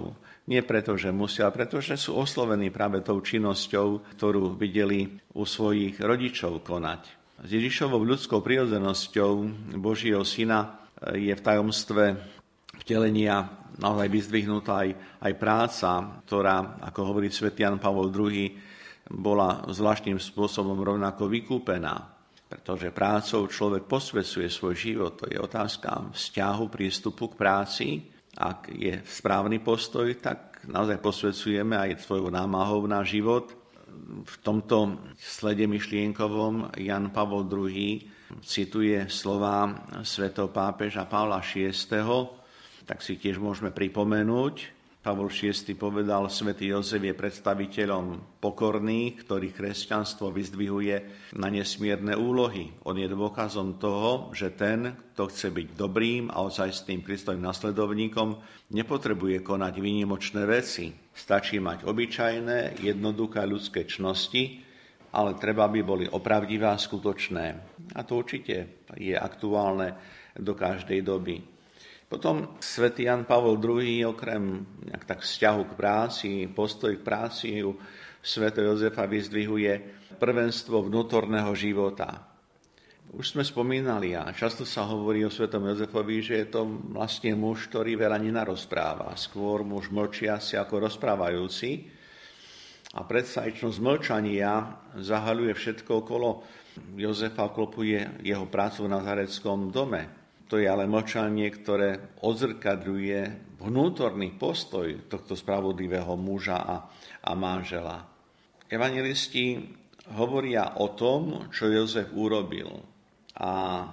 [0.48, 5.43] Nie preto, že musia, ale preto, že sú oslovení práve tou činnosťou, ktorú videli u
[5.43, 7.02] svojich rodičov konať.
[7.43, 9.32] S Ježišovou ľudskou prirodzenosťou
[9.78, 12.04] Božieho Syna eh, je v tajomstve
[12.80, 14.89] vtelenia naozaj vyzdvihnutá aj,
[15.22, 15.89] aj práca,
[16.26, 18.48] ktorá, ako hovorí svätý Jan Pavol II,
[19.12, 21.95] bola zvláštnym spôsobom rovnako vykúpená.
[22.48, 25.20] Pretože prácou človek posvesuje svoj život.
[25.20, 27.88] To je otázka vzťahu, prístupu k práci.
[28.38, 33.68] Ak je správny postoj, tak naozaj posvecujeme aj svojou námahou na život
[34.08, 38.06] v tomto slede myšlienkovom Jan Pavol II
[38.44, 41.74] cituje slova svätého pápeža Pavla VI,
[42.84, 44.77] tak si tiež môžeme pripomenúť.
[45.08, 50.95] Pavol VI povedal, svätý Jozef je predstaviteľom pokorných, ktorý kresťanstvo vyzdvihuje
[51.39, 52.76] na nesmierne úlohy.
[52.84, 58.36] On je dôkazom toho, že ten, kto chce byť dobrým a ozajstným Kristovým nasledovníkom,
[58.76, 60.91] nepotrebuje konať výnimočné veci.
[61.16, 64.60] Stačí mať obyčajné, jednoduché ľudské čnosti,
[65.16, 67.45] ale treba, by boli opravdivé a skutočné.
[67.95, 69.95] A to určite je aktuálne
[70.36, 71.57] do každej doby.
[72.08, 77.60] Potom svätý Jan Pavol II okrem nejak tak vzťahu k práci, postoj k práci
[78.24, 79.74] Sveto Jozefa vyzdvihuje
[80.20, 82.28] prvenstvo vnútorného života.
[83.16, 87.72] Už sme spomínali a často sa hovorí o svetom Jozefovi, že je to vlastne muž,
[87.72, 89.16] ktorý veľa nenarozpráva.
[89.16, 91.88] Skôr muž mlčia si ako rozprávajúci.
[92.99, 96.43] A predstavičnosť mlčania zahaluje všetko okolo
[96.99, 100.16] Jozefa, klopuje jeho prácu v Nazareckom dome.
[100.48, 103.20] To je ale mlčanie, ktoré odzrkadľuje
[103.60, 106.76] vnútorný postoj tohto spravodlivého muža a,
[107.28, 108.08] a manžela.
[108.72, 109.60] Evangelisti
[110.16, 112.72] hovoria o tom, čo Jozef urobil
[113.38, 113.84] a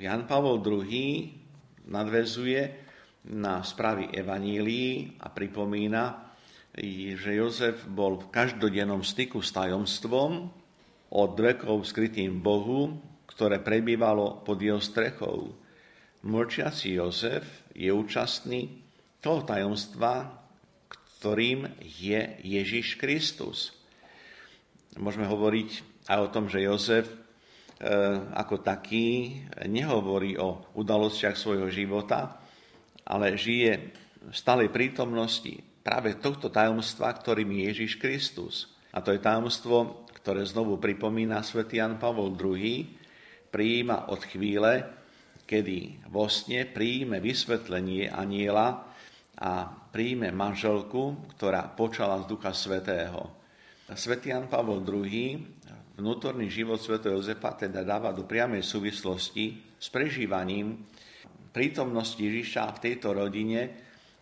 [0.00, 1.30] Jan Pavol II
[1.86, 2.60] nadvezuje
[3.30, 6.32] na správy Evanílií a pripomína,
[7.18, 10.30] že Jozef bol v každodennom styku s tajomstvom
[11.10, 12.96] od vekov skrytým Bohu,
[13.26, 15.52] ktoré prebývalo pod jeho strechou.
[16.20, 18.84] Mlčiaci Jozef je účastný
[19.24, 20.28] toho tajomstva,
[20.88, 23.72] ktorým je Ježiš Kristus.
[24.96, 25.70] Môžeme hovoriť
[26.08, 27.08] aj o tom, že Jozef
[27.80, 27.96] E,
[28.36, 32.36] ako taký nehovorí o udalostiach svojho života,
[33.08, 33.72] ale žije
[34.28, 38.68] v stálej prítomnosti práve tohto tajomstva, ktorým je Ježiš Kristus.
[38.92, 42.84] A to je tajomstvo, ktoré znovu pripomína svätý Jan Pavol II,
[43.48, 44.84] prijíma od chvíle,
[45.50, 48.86] kedy vo sne príjme vysvetlenie aniela
[49.34, 53.34] a príjme manželku, ktorá počala z Ducha Svetého.
[53.90, 55.58] Svetý Jan Pavol II
[55.98, 57.02] vnútorný život Sv.
[57.02, 60.86] Jozefa teda dáva do priamej súvislosti s prežívaním
[61.50, 63.60] prítomnosti Ježiša v tejto rodine,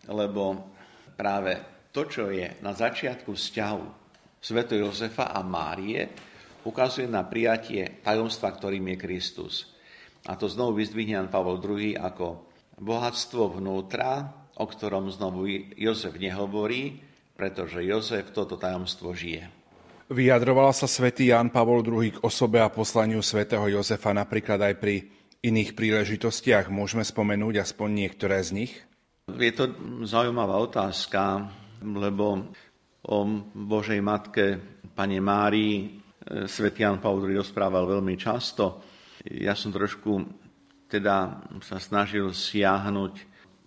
[0.09, 0.73] lebo
[1.13, 3.83] práve to, čo je na začiatku vzťahu
[4.41, 4.59] Sv.
[4.75, 6.09] Jozefa a Márie,
[6.65, 9.78] ukazuje na prijatie tajomstva, ktorým je Kristus.
[10.27, 12.43] A to znovu vyzdvihne Jan Pavol II ako
[12.79, 14.27] bohatstvo vnútra,
[14.59, 15.47] o ktorom znovu
[15.79, 16.99] Jozef nehovorí,
[17.39, 19.47] pretože Jozef toto tajomstvo žije.
[20.09, 24.95] Vyjadroval sa svätý Jan Pavol II k osobe a poslaniu svätého Jozefa napríklad aj pri
[25.39, 26.67] iných príležitostiach.
[26.67, 28.73] Môžeme spomenúť aspoň niektoré z nich?
[29.29, 29.69] Je to
[30.03, 31.47] zaujímavá otázka,
[31.85, 32.49] lebo
[33.05, 33.17] o
[33.53, 34.59] Božej matke,
[34.91, 38.81] pane Márii, e, svätý Jan Pavol II rozprával veľmi často.
[39.27, 40.23] Ja som trošku
[40.87, 43.13] teda sa snažil siahnuť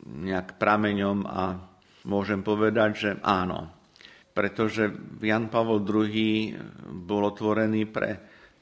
[0.03, 1.61] nejak prameňom a
[2.09, 3.71] môžem povedať, že áno,
[4.35, 4.91] pretože
[5.23, 6.57] Jan Pavol II
[7.07, 8.11] bol otvorený pre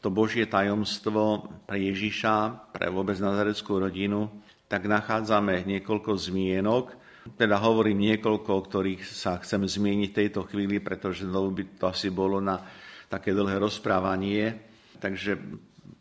[0.00, 4.32] to Božie tajomstvo, pre Ježiša, pre vôbec nazareckú rodinu,
[4.64, 6.96] tak nachádzame niekoľko zmienok,
[7.36, 11.84] teda hovorím niekoľko, o ktorých sa chcem zmieniť v tejto chvíli, pretože znovu by to
[11.92, 12.64] asi bolo na
[13.12, 14.56] také dlhé rozprávanie.
[14.96, 15.36] Takže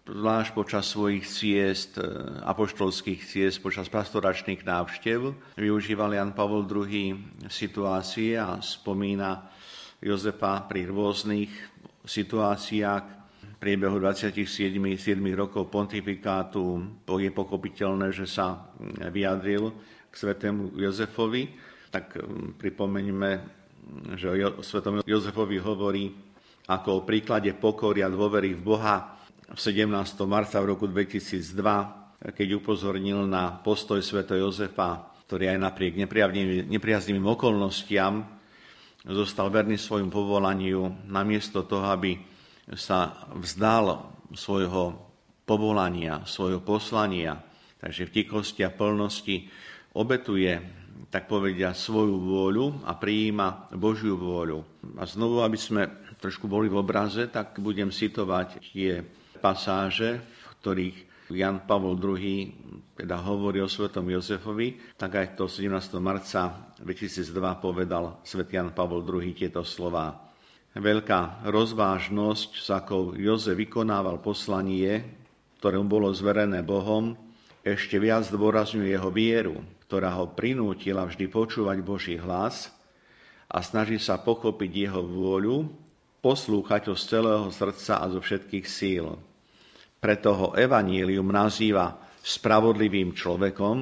[0.06, 2.02] zvlášť počas svojich ciest,
[2.46, 7.18] apoštolských ciest, počas pastoračných návštev, využíval Jan Pavol II
[7.50, 9.50] situácie a spomína
[10.00, 11.52] Jozefa pri rôznych
[12.08, 13.06] situáciách.
[13.40, 14.40] V priebehu 27
[14.96, 18.72] 7 rokov pontifikátu je pochopiteľné, že sa
[19.12, 19.76] vyjadril
[20.10, 21.52] k svetému Jozefovi,
[21.92, 23.32] tak mm, pripomeňme,
[24.16, 26.08] že o svetom Jozefovi hovorí
[26.70, 29.19] ako o príklade pokory a dôvery v Boha
[29.58, 29.90] 17.
[30.30, 35.94] marca v roku 2002, keď upozornil na postoj sveto Jozefa, ktorý aj napriek
[36.70, 38.30] nepriaznivým okolnostiam
[39.10, 42.22] zostal verný svojmu povolaniu, namiesto toho, aby
[42.78, 44.94] sa vzdal svojho
[45.50, 47.42] povolania, svojho poslania,
[47.82, 49.50] takže v tichosti a plnosti
[49.98, 50.62] obetuje,
[51.10, 54.62] tak povedia, svoju vôľu a prijíma Božiu vôľu.
[55.02, 55.90] A znovu, aby sme
[56.22, 59.02] trošku boli v obraze, tak budem citovať tie
[59.40, 60.98] pasáže, v ktorých
[61.30, 62.52] Jan Pavol II
[63.00, 65.72] teda hovorí o svetom Jozefovi, tak aj to 17.
[66.04, 67.32] marca 2002
[67.64, 70.28] povedal svet Jan Pavol II tieto slova.
[70.76, 75.02] Veľká rozvážnosť, s akou Jozef vykonával poslanie,
[75.62, 77.16] ktoré mu bolo zverené Bohom,
[77.64, 82.72] ešte viac dôrazňuje jeho vieru, ktorá ho prinútila vždy počúvať Boží hlas
[83.50, 85.68] a snaží sa pochopiť jeho vôľu,
[86.20, 89.29] poslúchať ho z celého srdca a zo všetkých síl.
[90.00, 93.78] Preto ho Evanílium nazýva spravodlivým človekom,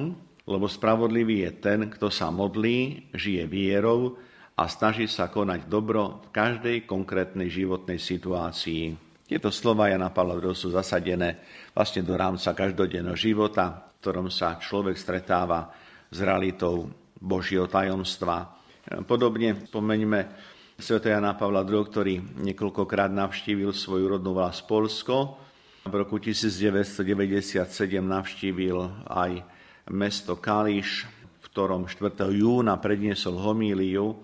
[0.50, 4.18] lebo spravodlivý je ten, kto sa modlí, žije vierou
[4.58, 9.08] a snaží sa konať dobro v každej konkrétnej životnej situácii.
[9.28, 11.38] Tieto slova Jana Pavla II sú zasadené
[11.76, 15.68] vlastne do rámca každodenného života, v ktorom sa človek stretáva
[16.08, 16.88] s realitou
[17.20, 18.56] Božieho tajomstva.
[19.04, 20.20] Podobne spomeňme
[20.80, 21.04] Sv.
[21.04, 25.36] Jana Pavla II, ktorý niekoľkokrát navštívil svoju rodnú vlast Polsko,
[25.86, 27.62] v roku 1997
[28.02, 29.44] navštívil aj
[29.94, 31.06] mesto Kališ,
[31.38, 32.28] v ktorom 4.
[32.34, 34.18] júna predniesol homíliu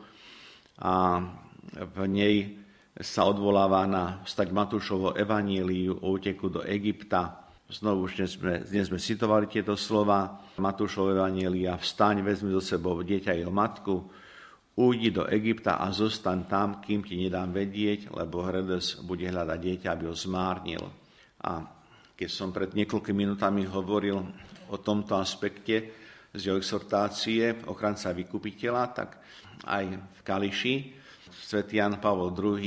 [0.83, 1.23] a
[1.75, 2.37] v nej
[2.95, 7.51] sa odvoláva na stať Matúšovo evaníliu o úteku do Egypta.
[7.67, 11.75] Znovu už dnes sme, dnes sme citovali tieto slova Matúšovo evanília.
[11.75, 14.05] Vstaň, vezmi do sebou dieťa jeho matku,
[14.79, 19.89] ujdi do Egypta a zostaň tam, kým ti nedám vedieť, lebo Herodes bude hľadať dieťa,
[19.91, 21.04] aby ho zmárnil.
[21.45, 21.61] A
[22.17, 24.17] keď som pred niekoľkými minútami hovoril
[24.73, 25.93] o tomto aspekte
[26.35, 29.21] z exhortácie ochranca vykupiteľa, tak
[29.69, 30.75] aj v Kališi
[31.31, 32.59] svätý Jan Pavol II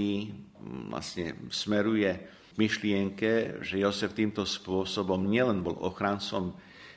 [0.93, 2.11] vlastne smeruje
[2.57, 6.53] myšlienke, že Jozef týmto spôsobom nielen bol ochrancom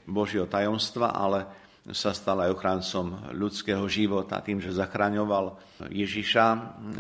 [0.09, 1.47] Božieho tajomstva, ale
[1.93, 5.57] sa stal aj ochrancom ľudského života tým, že zachraňoval
[5.89, 6.47] Ježiša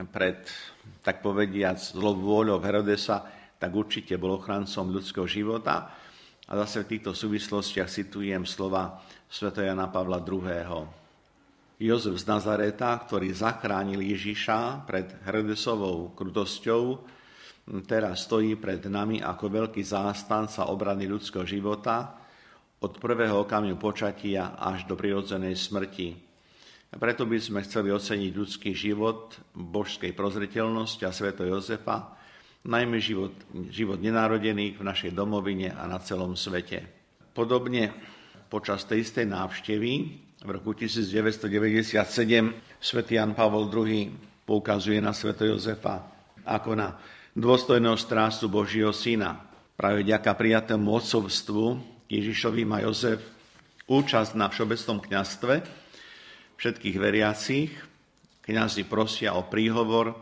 [0.08, 0.40] pred,
[1.04, 5.92] tak povediac, zlou vôľou Herodesa, tak určite bol ochrancom ľudského života.
[6.48, 9.52] A zase v týchto súvislostiach citujem slova sv.
[9.52, 10.88] Jana Pavla II.
[11.80, 17.04] Jozef z Nazareta, ktorý zachránil Ježiša pred Herodesovou krutosťou,
[17.84, 22.16] teraz stojí pred nami ako veľký zástanca obrany ľudského života
[22.80, 26.16] od prvého okamihu počatia až do prirodzenej smrti.
[26.90, 32.18] Preto by sme chceli oceniť ľudský život, božskej prozreteľnosti a sveto Jozefa,
[32.66, 33.32] najmä život,
[33.72, 36.84] život nenárodených v našej domovine a na celom svete.
[37.32, 37.94] Podobne
[38.52, 39.92] počas tej istej návštevy
[40.40, 41.96] v roku 1997
[42.80, 44.12] svätý Jan Pavol II
[44.44, 46.04] poukazuje na sveto Jozefa
[46.44, 46.98] ako na
[47.36, 49.40] dôstojného strážcu Božieho syna.
[49.78, 51.80] Práve ďaká prijatému odcovstvu
[52.10, 53.22] Ježišovi má Jozef
[53.86, 55.54] účasť na všeobecnom kňastve
[56.58, 57.70] všetkých veriacich.
[58.44, 60.12] Kňazi prosia o príhovor,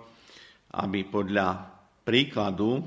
[0.76, 1.77] aby podľa
[2.08, 2.80] príkladu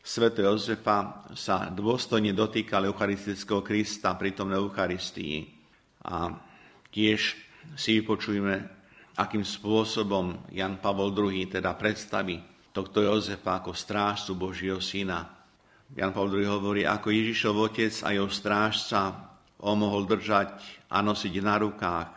[0.00, 0.32] Sv.
[0.32, 5.44] Jozefa sa dôstojne dotýkal Eucharistického Krista tom na Eucharistii.
[6.08, 6.32] A
[6.88, 7.36] tiež
[7.76, 8.64] si vypočujeme,
[9.20, 12.40] akým spôsobom Jan Pavol II teda predstaví
[12.72, 15.20] tohto Jozefa ako strážcu Božieho syna.
[15.92, 19.00] Jan Pavol II hovorí, ako Ježišov otec a jeho strážca
[19.60, 20.56] ho mohol držať
[20.88, 22.10] a nosiť na rukách.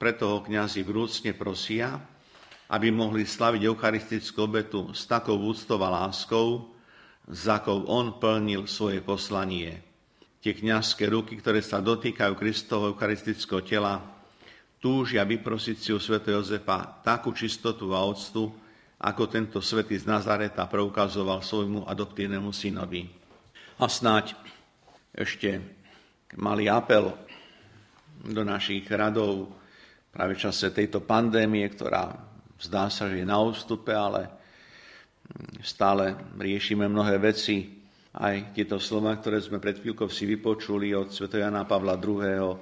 [0.00, 2.13] Preto ho kniazy vrúcne prosia,
[2.72, 6.72] aby mohli slaviť eucharistickú obetu s takou úctou a láskou,
[7.28, 9.80] za akou on plnil svoje poslanie.
[10.44, 14.00] Tie kniazské ruky, ktoré sa dotýkajú Kristovho eucharistického tela,
[14.76, 16.20] túžia vyprosiť si u sv.
[16.20, 18.52] Jozefa takú čistotu a octu,
[19.00, 23.08] ako tento svetý z Nazareta preukazoval svojmu adoptívnemu synovi.
[23.80, 24.36] A snáď
[25.16, 25.60] ešte
[26.36, 27.12] malý apel
[28.24, 29.52] do našich radov
[30.12, 32.33] práve v čase tejto pandémie, ktorá
[32.68, 34.28] zdá sa, že je na ústupe, ale
[35.64, 37.80] stále riešime mnohé veci.
[38.14, 41.26] Aj tieto slova, ktoré sme pred chvíľkou si vypočuli od Sv.
[41.34, 42.54] Jana Pavla II.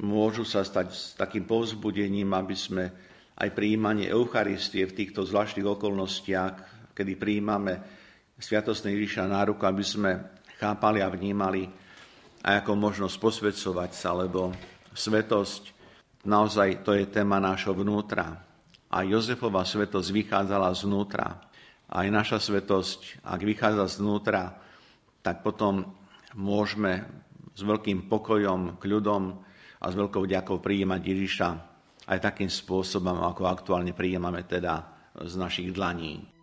[0.00, 2.84] môžu sa stať s takým povzbudením, aby sme
[3.36, 6.54] aj príjmanie Eucharistie v týchto zvláštnych okolnostiach,
[6.96, 7.74] kedy príjmame
[8.40, 10.10] Sviatostný Ježiša na ruku, aby sme
[10.56, 11.68] chápali a vnímali
[12.40, 14.48] aj ako možnosť posvedcovať sa, lebo
[14.96, 15.62] svetosť
[16.24, 18.53] naozaj to je téma nášho vnútra
[18.90, 21.40] a Jozefova svetosť vychádzala znútra.
[21.88, 24.56] Aj naša svetosť, ak vychádza znútra,
[25.20, 25.94] tak potom
[26.34, 27.06] môžeme
[27.54, 29.40] s veľkým pokojom, kľudom
[29.78, 31.48] a s veľkou vďakou prijímať Ježiša
[32.04, 34.84] aj takým spôsobom, ako aktuálne prijímame teda
[35.16, 36.33] z našich dlaní.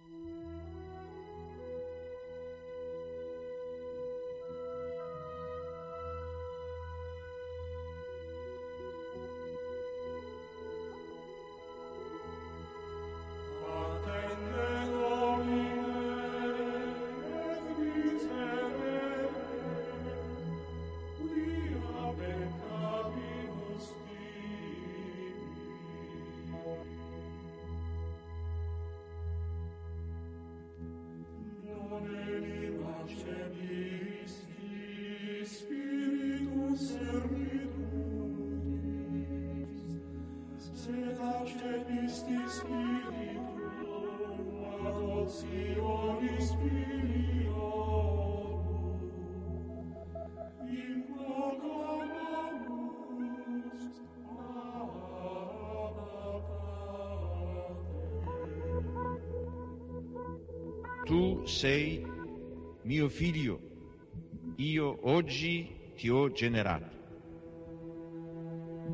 [66.42, 67.00] Oggi ti ho generato.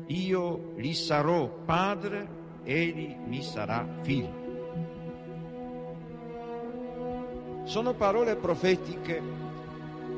[0.06, 2.26] Io gli sarò padre,
[2.64, 4.46] egli mi sarà figlio.
[7.64, 9.20] Sono parole profetiche,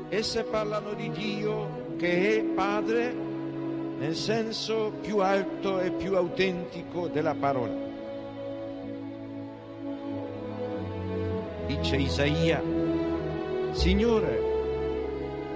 [0.09, 3.29] esse parlano di Dio che è padre
[3.97, 7.89] nel senso più alto e più autentico della parola.
[11.67, 12.61] dice Isaia,
[13.71, 14.50] Signore,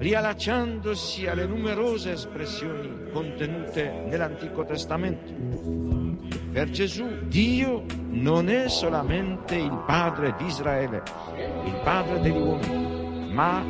[0.00, 5.30] riallacciandosi alle numerose espressioni contenute nell'Antico Testamento.
[6.50, 11.02] Per Gesù Dio non è solamente il Padre di Israele,
[11.66, 13.62] il Padre degli uomini, ma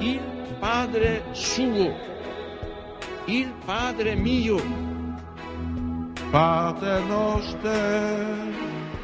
[0.00, 0.20] il
[0.58, 1.94] Padre suo,
[3.24, 4.92] il Padre mio.
[6.30, 8.36] Pater noster,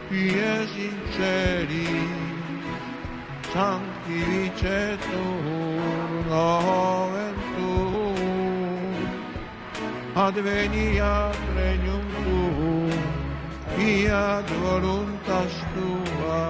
[0.08, 1.86] qui sinceri,
[3.50, 5.69] sanctificetur
[6.30, 8.94] nomen tuum,
[10.14, 12.90] adveniat regnum tuum,
[13.74, 16.42] fiat voluntas tua,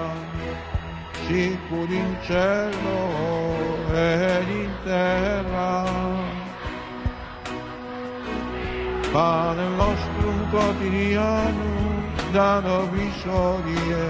[1.25, 3.01] sicur in cielo
[3.95, 5.73] ed in terra.
[9.13, 14.09] Pane nostrum quotidianum da nobis odie,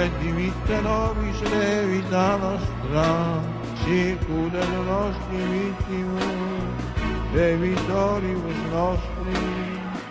[0.00, 3.08] et dimitte nobis levita nostra,
[3.84, 6.80] sicur et nostri vittimus,
[7.34, 9.40] debitoribus nostri,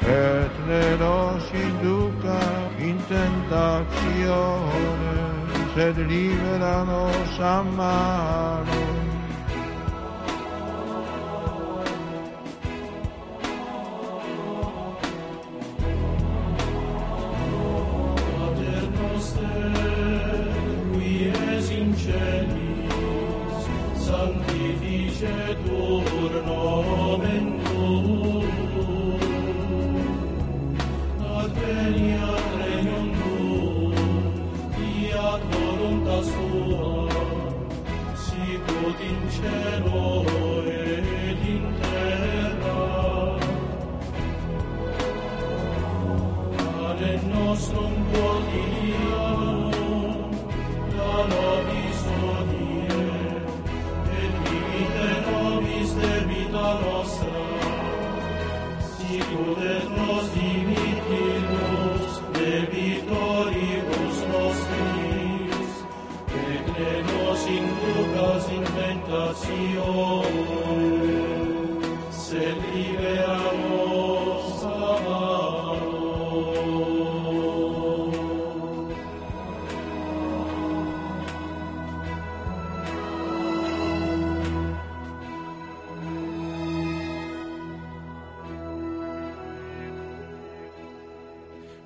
[0.06, 2.42] et ne nos induca
[2.78, 4.54] in tentazione,
[5.74, 9.03] sed libera nos a.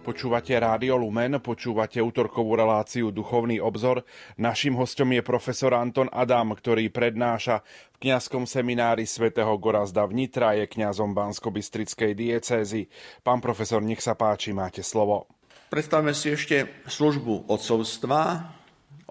[0.08, 4.08] Počúvate Rádio Lumen, počúvate útorkovú reláciu Duchovný obzor.
[4.40, 7.60] Naším hostom je profesor Anton Adam, ktorý prednáša
[7.92, 12.88] v kňazskom seminári svätého Gorazda v Nitra, je kňazom Bansko-Bystrickej diecézy.
[13.20, 15.28] Pán profesor, nech sa páči, máte slovo.
[15.68, 18.48] Predstavme si ešte službu odcovstva,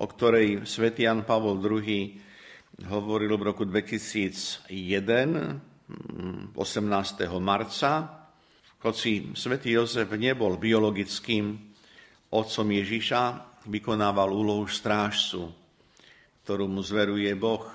[0.01, 2.17] o ktorej svätý Jan Pavol II
[2.89, 4.73] hovoril v roku 2001,
[6.57, 6.57] 18.
[7.37, 8.25] marca,
[8.87, 11.59] hoci svätý Jozef nebol biologickým
[12.31, 13.23] otcom Ježiša,
[13.67, 15.51] vykonával úlohu strážcu,
[16.47, 17.67] ktorú mu zveruje Boh.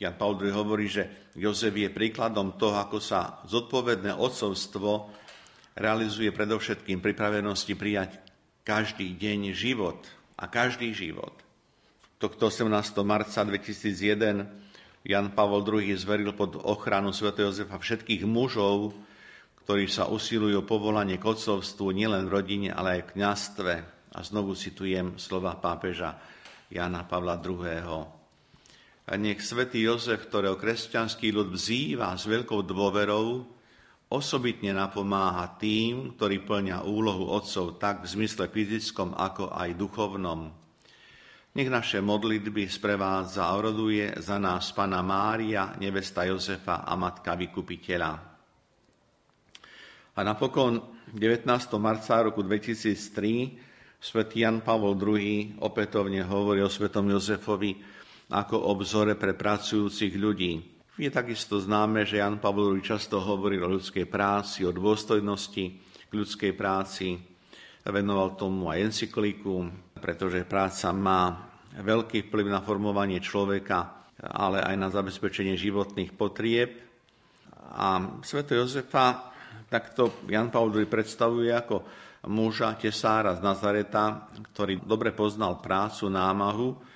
[0.00, 5.12] Jan Paul II hovorí, že Jozef je príkladom toho, ako sa zodpovedné otcovstvo
[5.76, 8.16] realizuje predovšetkým pripravenosti prijať
[8.64, 10.00] každý deň život
[10.40, 11.36] a každý život.
[12.16, 12.72] Tohto 18.
[13.04, 17.32] marca 2001 Jan Pavol II zveril pod ochranu sv.
[17.36, 18.96] Jozefa všetkých mužov,
[19.70, 23.74] ktorí sa usilujú o povolanie k odcovstvu nielen v rodine, ale aj v kniastve.
[24.10, 26.18] A znovu citujem slova pápeža
[26.66, 28.02] Jana Pavla II.
[29.06, 33.46] A nech svätý Jozef, ktorého kresťanský ľud vzýva s veľkou dôverou,
[34.10, 40.50] osobitne napomáha tým, ktorí plňa úlohu otcov tak v zmysle fyzickom, ako aj duchovnom.
[41.54, 48.29] Nech naše modlitby sprevádza a oroduje za nás Pana Mária, nevesta Jozefa a Matka Vykupiteľa.
[50.20, 51.48] A napokon 19.
[51.80, 57.80] marca roku 2003 svätý Jan Pavol II opätovne hovorí o svetom Jozefovi,
[58.28, 60.60] ako o vzore pre pracujúcich ľudí.
[61.00, 66.52] Je takisto známe, že Jan Pavol často hovoril o ľudskej práci, o dôstojnosti k ľudskej
[66.52, 67.16] práci.
[67.88, 69.72] Venoval tomu aj encykliku,
[70.04, 71.48] pretože práca má
[71.80, 76.76] veľký vplyv na formovanie človeka, ale aj na zabezpečenie životných potrieb.
[77.72, 79.29] A sveto Jozefa
[79.70, 81.86] takto Jan Pavel II predstavuje ako
[82.28, 86.90] muža, tesára z Nazareta, ktorý dobre poznal prácu, námahu,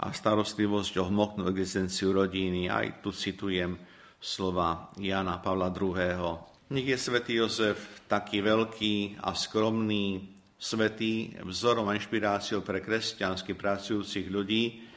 [0.00, 2.72] a starostlivosť o hmotnú existenciu rodiny.
[2.72, 3.76] Aj tu citujem
[4.16, 6.72] slova Jana Pavla II.
[6.72, 10.24] Nech je svätý Jozef taký veľký a skromný,
[10.56, 14.88] svetý, vzorom a inšpiráciou pre kresťansky pracujúcich ľudí,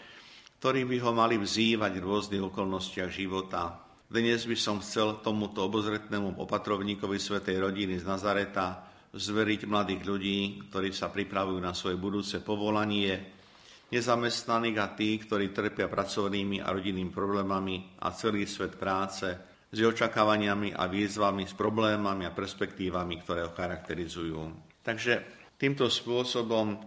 [0.64, 3.83] ktorí by ho mali vzývať v rôznych okolnostiach života.
[4.14, 10.94] Dnes by som chcel tomuto obozretnému opatrovníkovi svetej rodiny z Nazareta zveriť mladých ľudí, ktorí
[10.94, 13.10] sa pripravujú na svoje budúce povolanie,
[13.90, 19.34] nezamestnaných a tí, ktorí trpia pracovnými a rodinnými problémami a celý svet práce
[19.74, 24.38] s očakávaniami a výzvami, s problémami a perspektívami, ktoré ho charakterizujú.
[24.86, 25.26] Takže
[25.58, 26.86] týmto spôsobom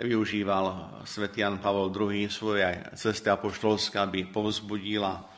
[0.00, 2.64] využíval svätý Jan Pavol II svoje
[2.96, 5.33] cesty apoštolské, aby povzbudila,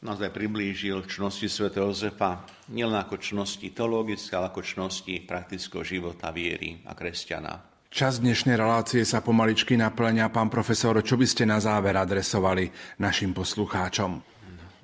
[0.00, 1.68] naozaj priblížil čnosti sv.
[1.68, 7.68] Jozefa nielen ako čnosti teologické, ale ako čnosti praktického života viery a kresťana.
[7.90, 10.30] Čas dnešnej relácie sa pomaličky naplňa.
[10.30, 12.70] Pán profesor, čo by ste na záver adresovali
[13.02, 14.22] našim poslucháčom?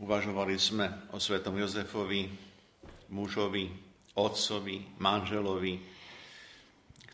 [0.03, 2.29] Uvažovali sme o svetom Jozefovi,
[3.09, 3.71] mužovi,
[4.19, 5.75] otcovi, manželovi,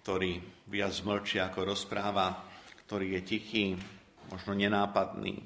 [0.03, 2.41] ktorý viac mlčí ako rozpráva,
[2.89, 3.65] ktorý je tichý,
[4.33, 5.39] možno nenápadný.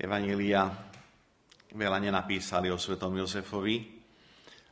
[0.00, 0.93] Evanília
[1.74, 3.82] veľa nenapísali o svetom Jozefovi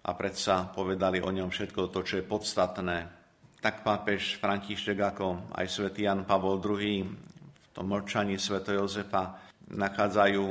[0.07, 3.23] a predsa povedali o ňom všetko to, čo je podstatné
[3.63, 8.59] tak pápež František ako aj svätý Jan Pavol II v tom mlčaní sv.
[8.59, 9.39] Jozefa
[9.71, 10.45] nachádzajú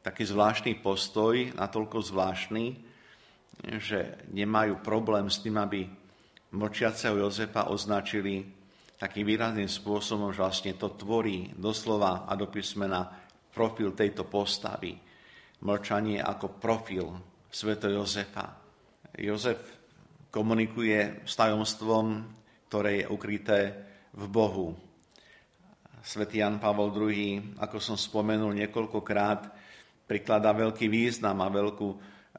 [0.00, 2.64] taký zvláštny postoj, natoľko zvláštny,
[3.76, 5.84] že nemajú problém s tým, aby
[6.56, 8.40] mlčiaceho Jozefa označili
[8.96, 13.04] takým výrazným spôsobom, že vlastne to tvorí doslova a do písmena
[13.52, 15.05] profil tejto postavy.
[15.64, 17.08] Mlčanie ako profil
[17.48, 17.78] sv.
[17.80, 18.56] Jozefa.
[19.16, 19.60] Jozef
[20.28, 22.36] komunikuje s tajomstvom
[22.66, 23.58] ktoré je ukryté
[24.12, 24.74] v Bohu.
[26.02, 29.40] Svetý Jan Pavol II, ako som spomenul niekoľkokrát,
[30.06, 31.88] prikladá veľký význam a veľkú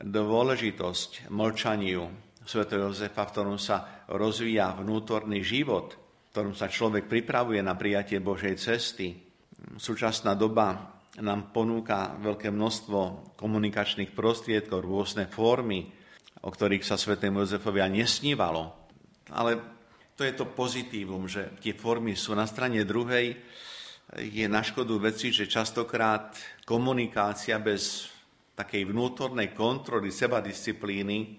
[0.03, 2.03] dôležitosť mlčaniu
[2.47, 2.63] Sv.
[2.63, 8.55] Jozefa, v ktorom sa rozvíja vnútorný život, v ktorom sa človek pripravuje na prijatie Božej
[8.55, 9.19] cesty.
[9.75, 15.89] Súčasná doba nám ponúka veľké množstvo komunikačných prostriedkov, rôzne formy,
[16.45, 18.89] o ktorých sa svetému Jozefovi nesnívalo.
[19.33, 19.57] Ale
[20.13, 23.33] to je to pozitívum, že tie formy sú na strane druhej.
[24.21, 28.07] Je na škodu veci, že častokrát komunikácia bez
[28.53, 31.37] takej vnútornej kontroly, sebadisciplíny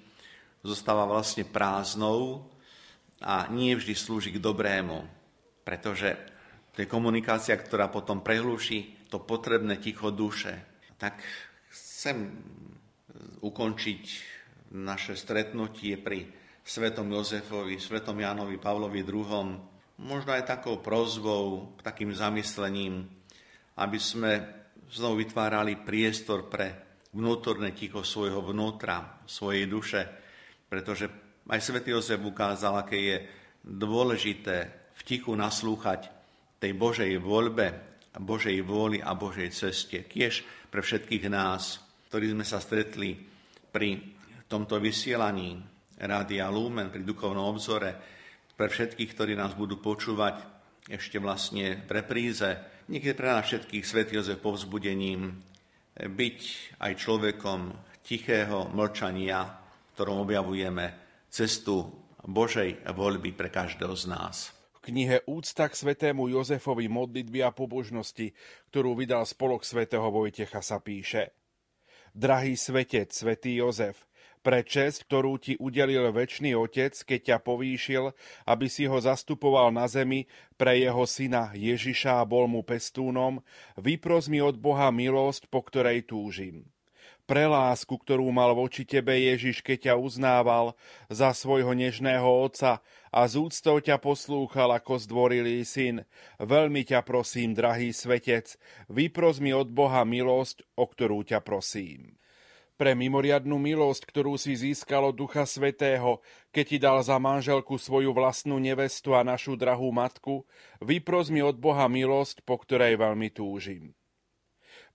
[0.62, 2.46] zostáva vlastne prázdnou
[3.22, 5.06] a nie vždy slúži k dobrému,
[5.66, 6.14] pretože
[6.74, 10.84] to je komunikácia, ktorá potom prehluší to potrebné ticho duše.
[11.00, 11.20] Tak
[11.72, 12.30] chcem
[13.40, 14.02] ukončiť
[14.76, 16.28] naše stretnutie pri
[16.61, 19.56] svetom Jozefovi, svetom Jánovi Pavlovi II,
[20.04, 23.09] možno aj takou prozbou, takým zamyslením,
[23.80, 24.32] aby sme
[24.92, 30.04] znovu vytvárali priestor pre vnútorné ticho svojho vnútra, svojej duše,
[30.68, 31.09] pretože
[31.48, 33.16] aj svätý Jozef ukázal, aké je
[33.64, 36.12] dôležité v tichu naslúchať
[36.61, 37.88] tej Božej voľbe,
[38.18, 40.04] Božej vôli a Božej ceste.
[40.04, 43.16] Kiež pre všetkých nás, ktorí sme sa stretli
[43.70, 43.98] pri
[44.50, 45.58] tomto vysielaní,
[45.98, 47.94] Rádia Lumen pri duchovnom obzore,
[48.54, 50.42] pre všetkých, ktorí nás budú počúvať
[50.90, 52.46] ešte vlastne v repríze.
[52.90, 55.36] Niekde pre nás všetkých Svet Jozef povzbudením
[55.98, 56.38] byť
[56.80, 57.60] aj človekom
[58.02, 59.42] tichého mlčania,
[59.94, 60.86] ktorom objavujeme
[61.28, 61.86] cestu
[62.24, 64.57] Božej voľby pre každého z nás.
[64.89, 68.32] Knihe Úcta k svetému Jozefovi modlitby a pobožnosti,
[68.72, 71.36] ktorú vydal spolok svätého Vojtecha, sa píše.
[72.16, 74.09] Drahý svetec, svätý Jozef,
[74.41, 78.16] pre česť, ktorú ti udelil väčší Otec, keď ťa povýšil,
[78.49, 80.24] aby si ho zastupoval na zemi
[80.57, 83.45] pre jeho syna Ježiša a bol mu pestúnom,
[83.76, 86.64] vypros mi od Boha milosť, po ktorej túžim.
[87.28, 90.72] Pre lásku, ktorú mal voči tebe Ježiš, keď ťa uznával
[91.12, 92.80] za svojho nežného otca
[93.12, 96.04] a z úctou ťa poslúchal ako zdvorilý syn.
[96.40, 98.56] Veľmi ťa prosím, drahý svetec,
[98.88, 102.16] vypros mi od Boha milosť, o ktorú ťa prosím.
[102.78, 106.22] Pre mimoriadnú milosť, ktorú si získal od Ducha Svetého,
[106.54, 110.46] keď ti dal za manželku svoju vlastnú nevestu a našu drahú matku,
[110.78, 113.98] vypros mi od Boha milosť, po ktorej veľmi túžim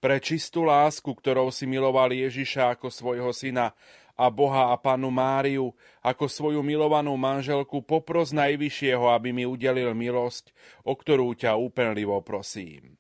[0.04, 3.72] pre čistú lásku, ktorou si miloval Ježiša ako svojho syna
[4.14, 5.74] a Boha a panu Máriu
[6.06, 10.54] ako svoju milovanú manželku popros Najvyššieho, aby mi udelil milosť,
[10.86, 12.98] o ktorú ťa úpenlivo prosím.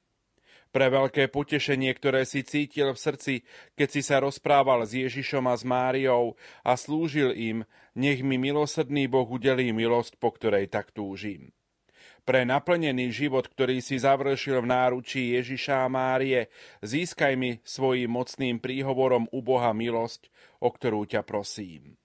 [0.74, 3.34] Pre veľké potešenie, ktoré si cítil v srdci,
[3.78, 6.34] keď si sa rozprával s Ježišom a s Máriou
[6.66, 7.58] a slúžil im,
[7.94, 11.54] nech mi milosrdný Boh udelí milosť, po ktorej tak túžim
[12.24, 16.48] pre naplnený život, ktorý si završil v náručí Ježiša a Márie,
[16.80, 20.32] získaj mi svojim mocným príhovorom u Boha milosť,
[20.64, 22.00] o ktorú ťa prosím.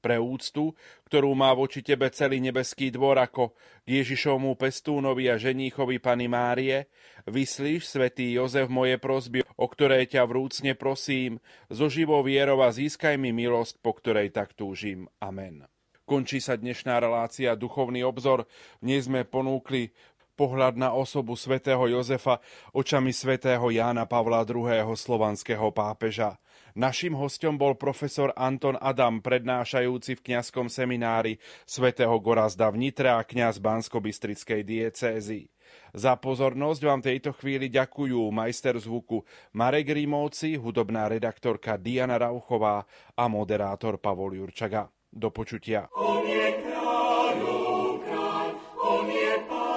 [0.00, 0.72] Pre úctu,
[1.04, 3.52] ktorú má voči tebe celý nebeský dvor ako
[3.84, 6.88] k Ježišovmu pestúnovi a ženíchovi Pany Márie,
[7.28, 11.36] vyslíš, svätý Jozef, moje prosby, o ktoré ťa vrúcne prosím,
[11.68, 15.04] zo živou vierou a získaj mi milosť, po ktorej tak túžim.
[15.20, 15.68] Amen.
[16.10, 18.50] Končí sa dnešná relácia Duchovný obzor.
[18.82, 19.94] Dnes sme ponúkli
[20.34, 22.42] pohľad na osobu svätého Jozefa
[22.74, 24.90] očami svätého Jána Pavla II.
[24.90, 26.42] slovanského pápeža.
[26.74, 33.22] Naším hostom bol profesor Anton Adam, prednášajúci v kňazskom seminári svätého Gorazda v Nitre a
[33.22, 35.46] kňaz Bansko-Bystrickej diecézy.
[35.94, 39.22] Za pozornosť vám tejto chvíli ďakujú majster zvuku
[39.54, 42.82] Marek Rímovci, hudobná redaktorka Diana Rauchová
[43.14, 44.90] a moderátor Pavol Jurčaga.
[45.10, 45.90] Do počutia.
[45.98, 48.48] On je kráľov kráľ,
[48.78, 49.70] on je pán.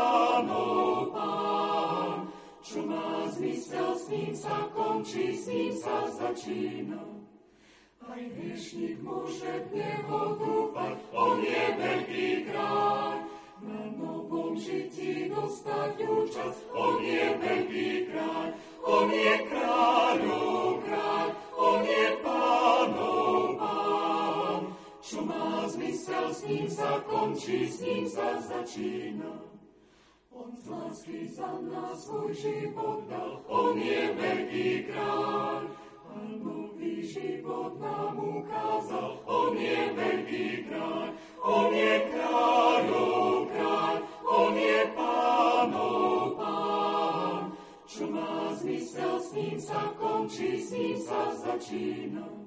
[2.64, 7.02] Čo má zmysel, s ním sa končí, s ním sa začína.
[8.02, 13.18] Aj hriešnik môže v neho dúfať, on je veľký kráľ.
[13.64, 18.48] Na novom žití dostať účasť, on je veľký kráľ.
[18.86, 21.28] On je kráľov kráľ,
[21.58, 22.83] on je pánov
[25.14, 29.46] čo má zmysel, s ním sa končí, s ním sa začína.
[30.34, 35.70] On z lásky za nás svoj život dal, on je veľký kráľ.
[36.10, 41.08] A nový život nám ukázal, on je veľký kráľ.
[41.46, 43.96] On je kráľov kráľ,
[44.26, 47.42] on je pánov pán.
[47.86, 52.43] Čo má zmysel, s ním sa končí, s ním sa začína.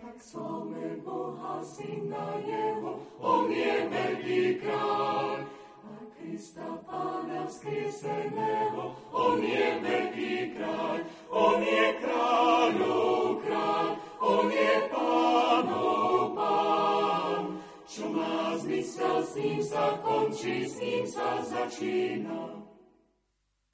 [0.00, 5.44] Tak slavme Boha, Syna Jeho, On je veľký kráľ.
[5.84, 11.04] A Krista Pána vzkrieseného, On je veľký kráľ.
[11.28, 13.88] On je kráľov kráľ,
[14.24, 17.60] On je pánov pán.
[17.84, 22.59] Čo má zmysel, s ním sa končí, s ním sa začína.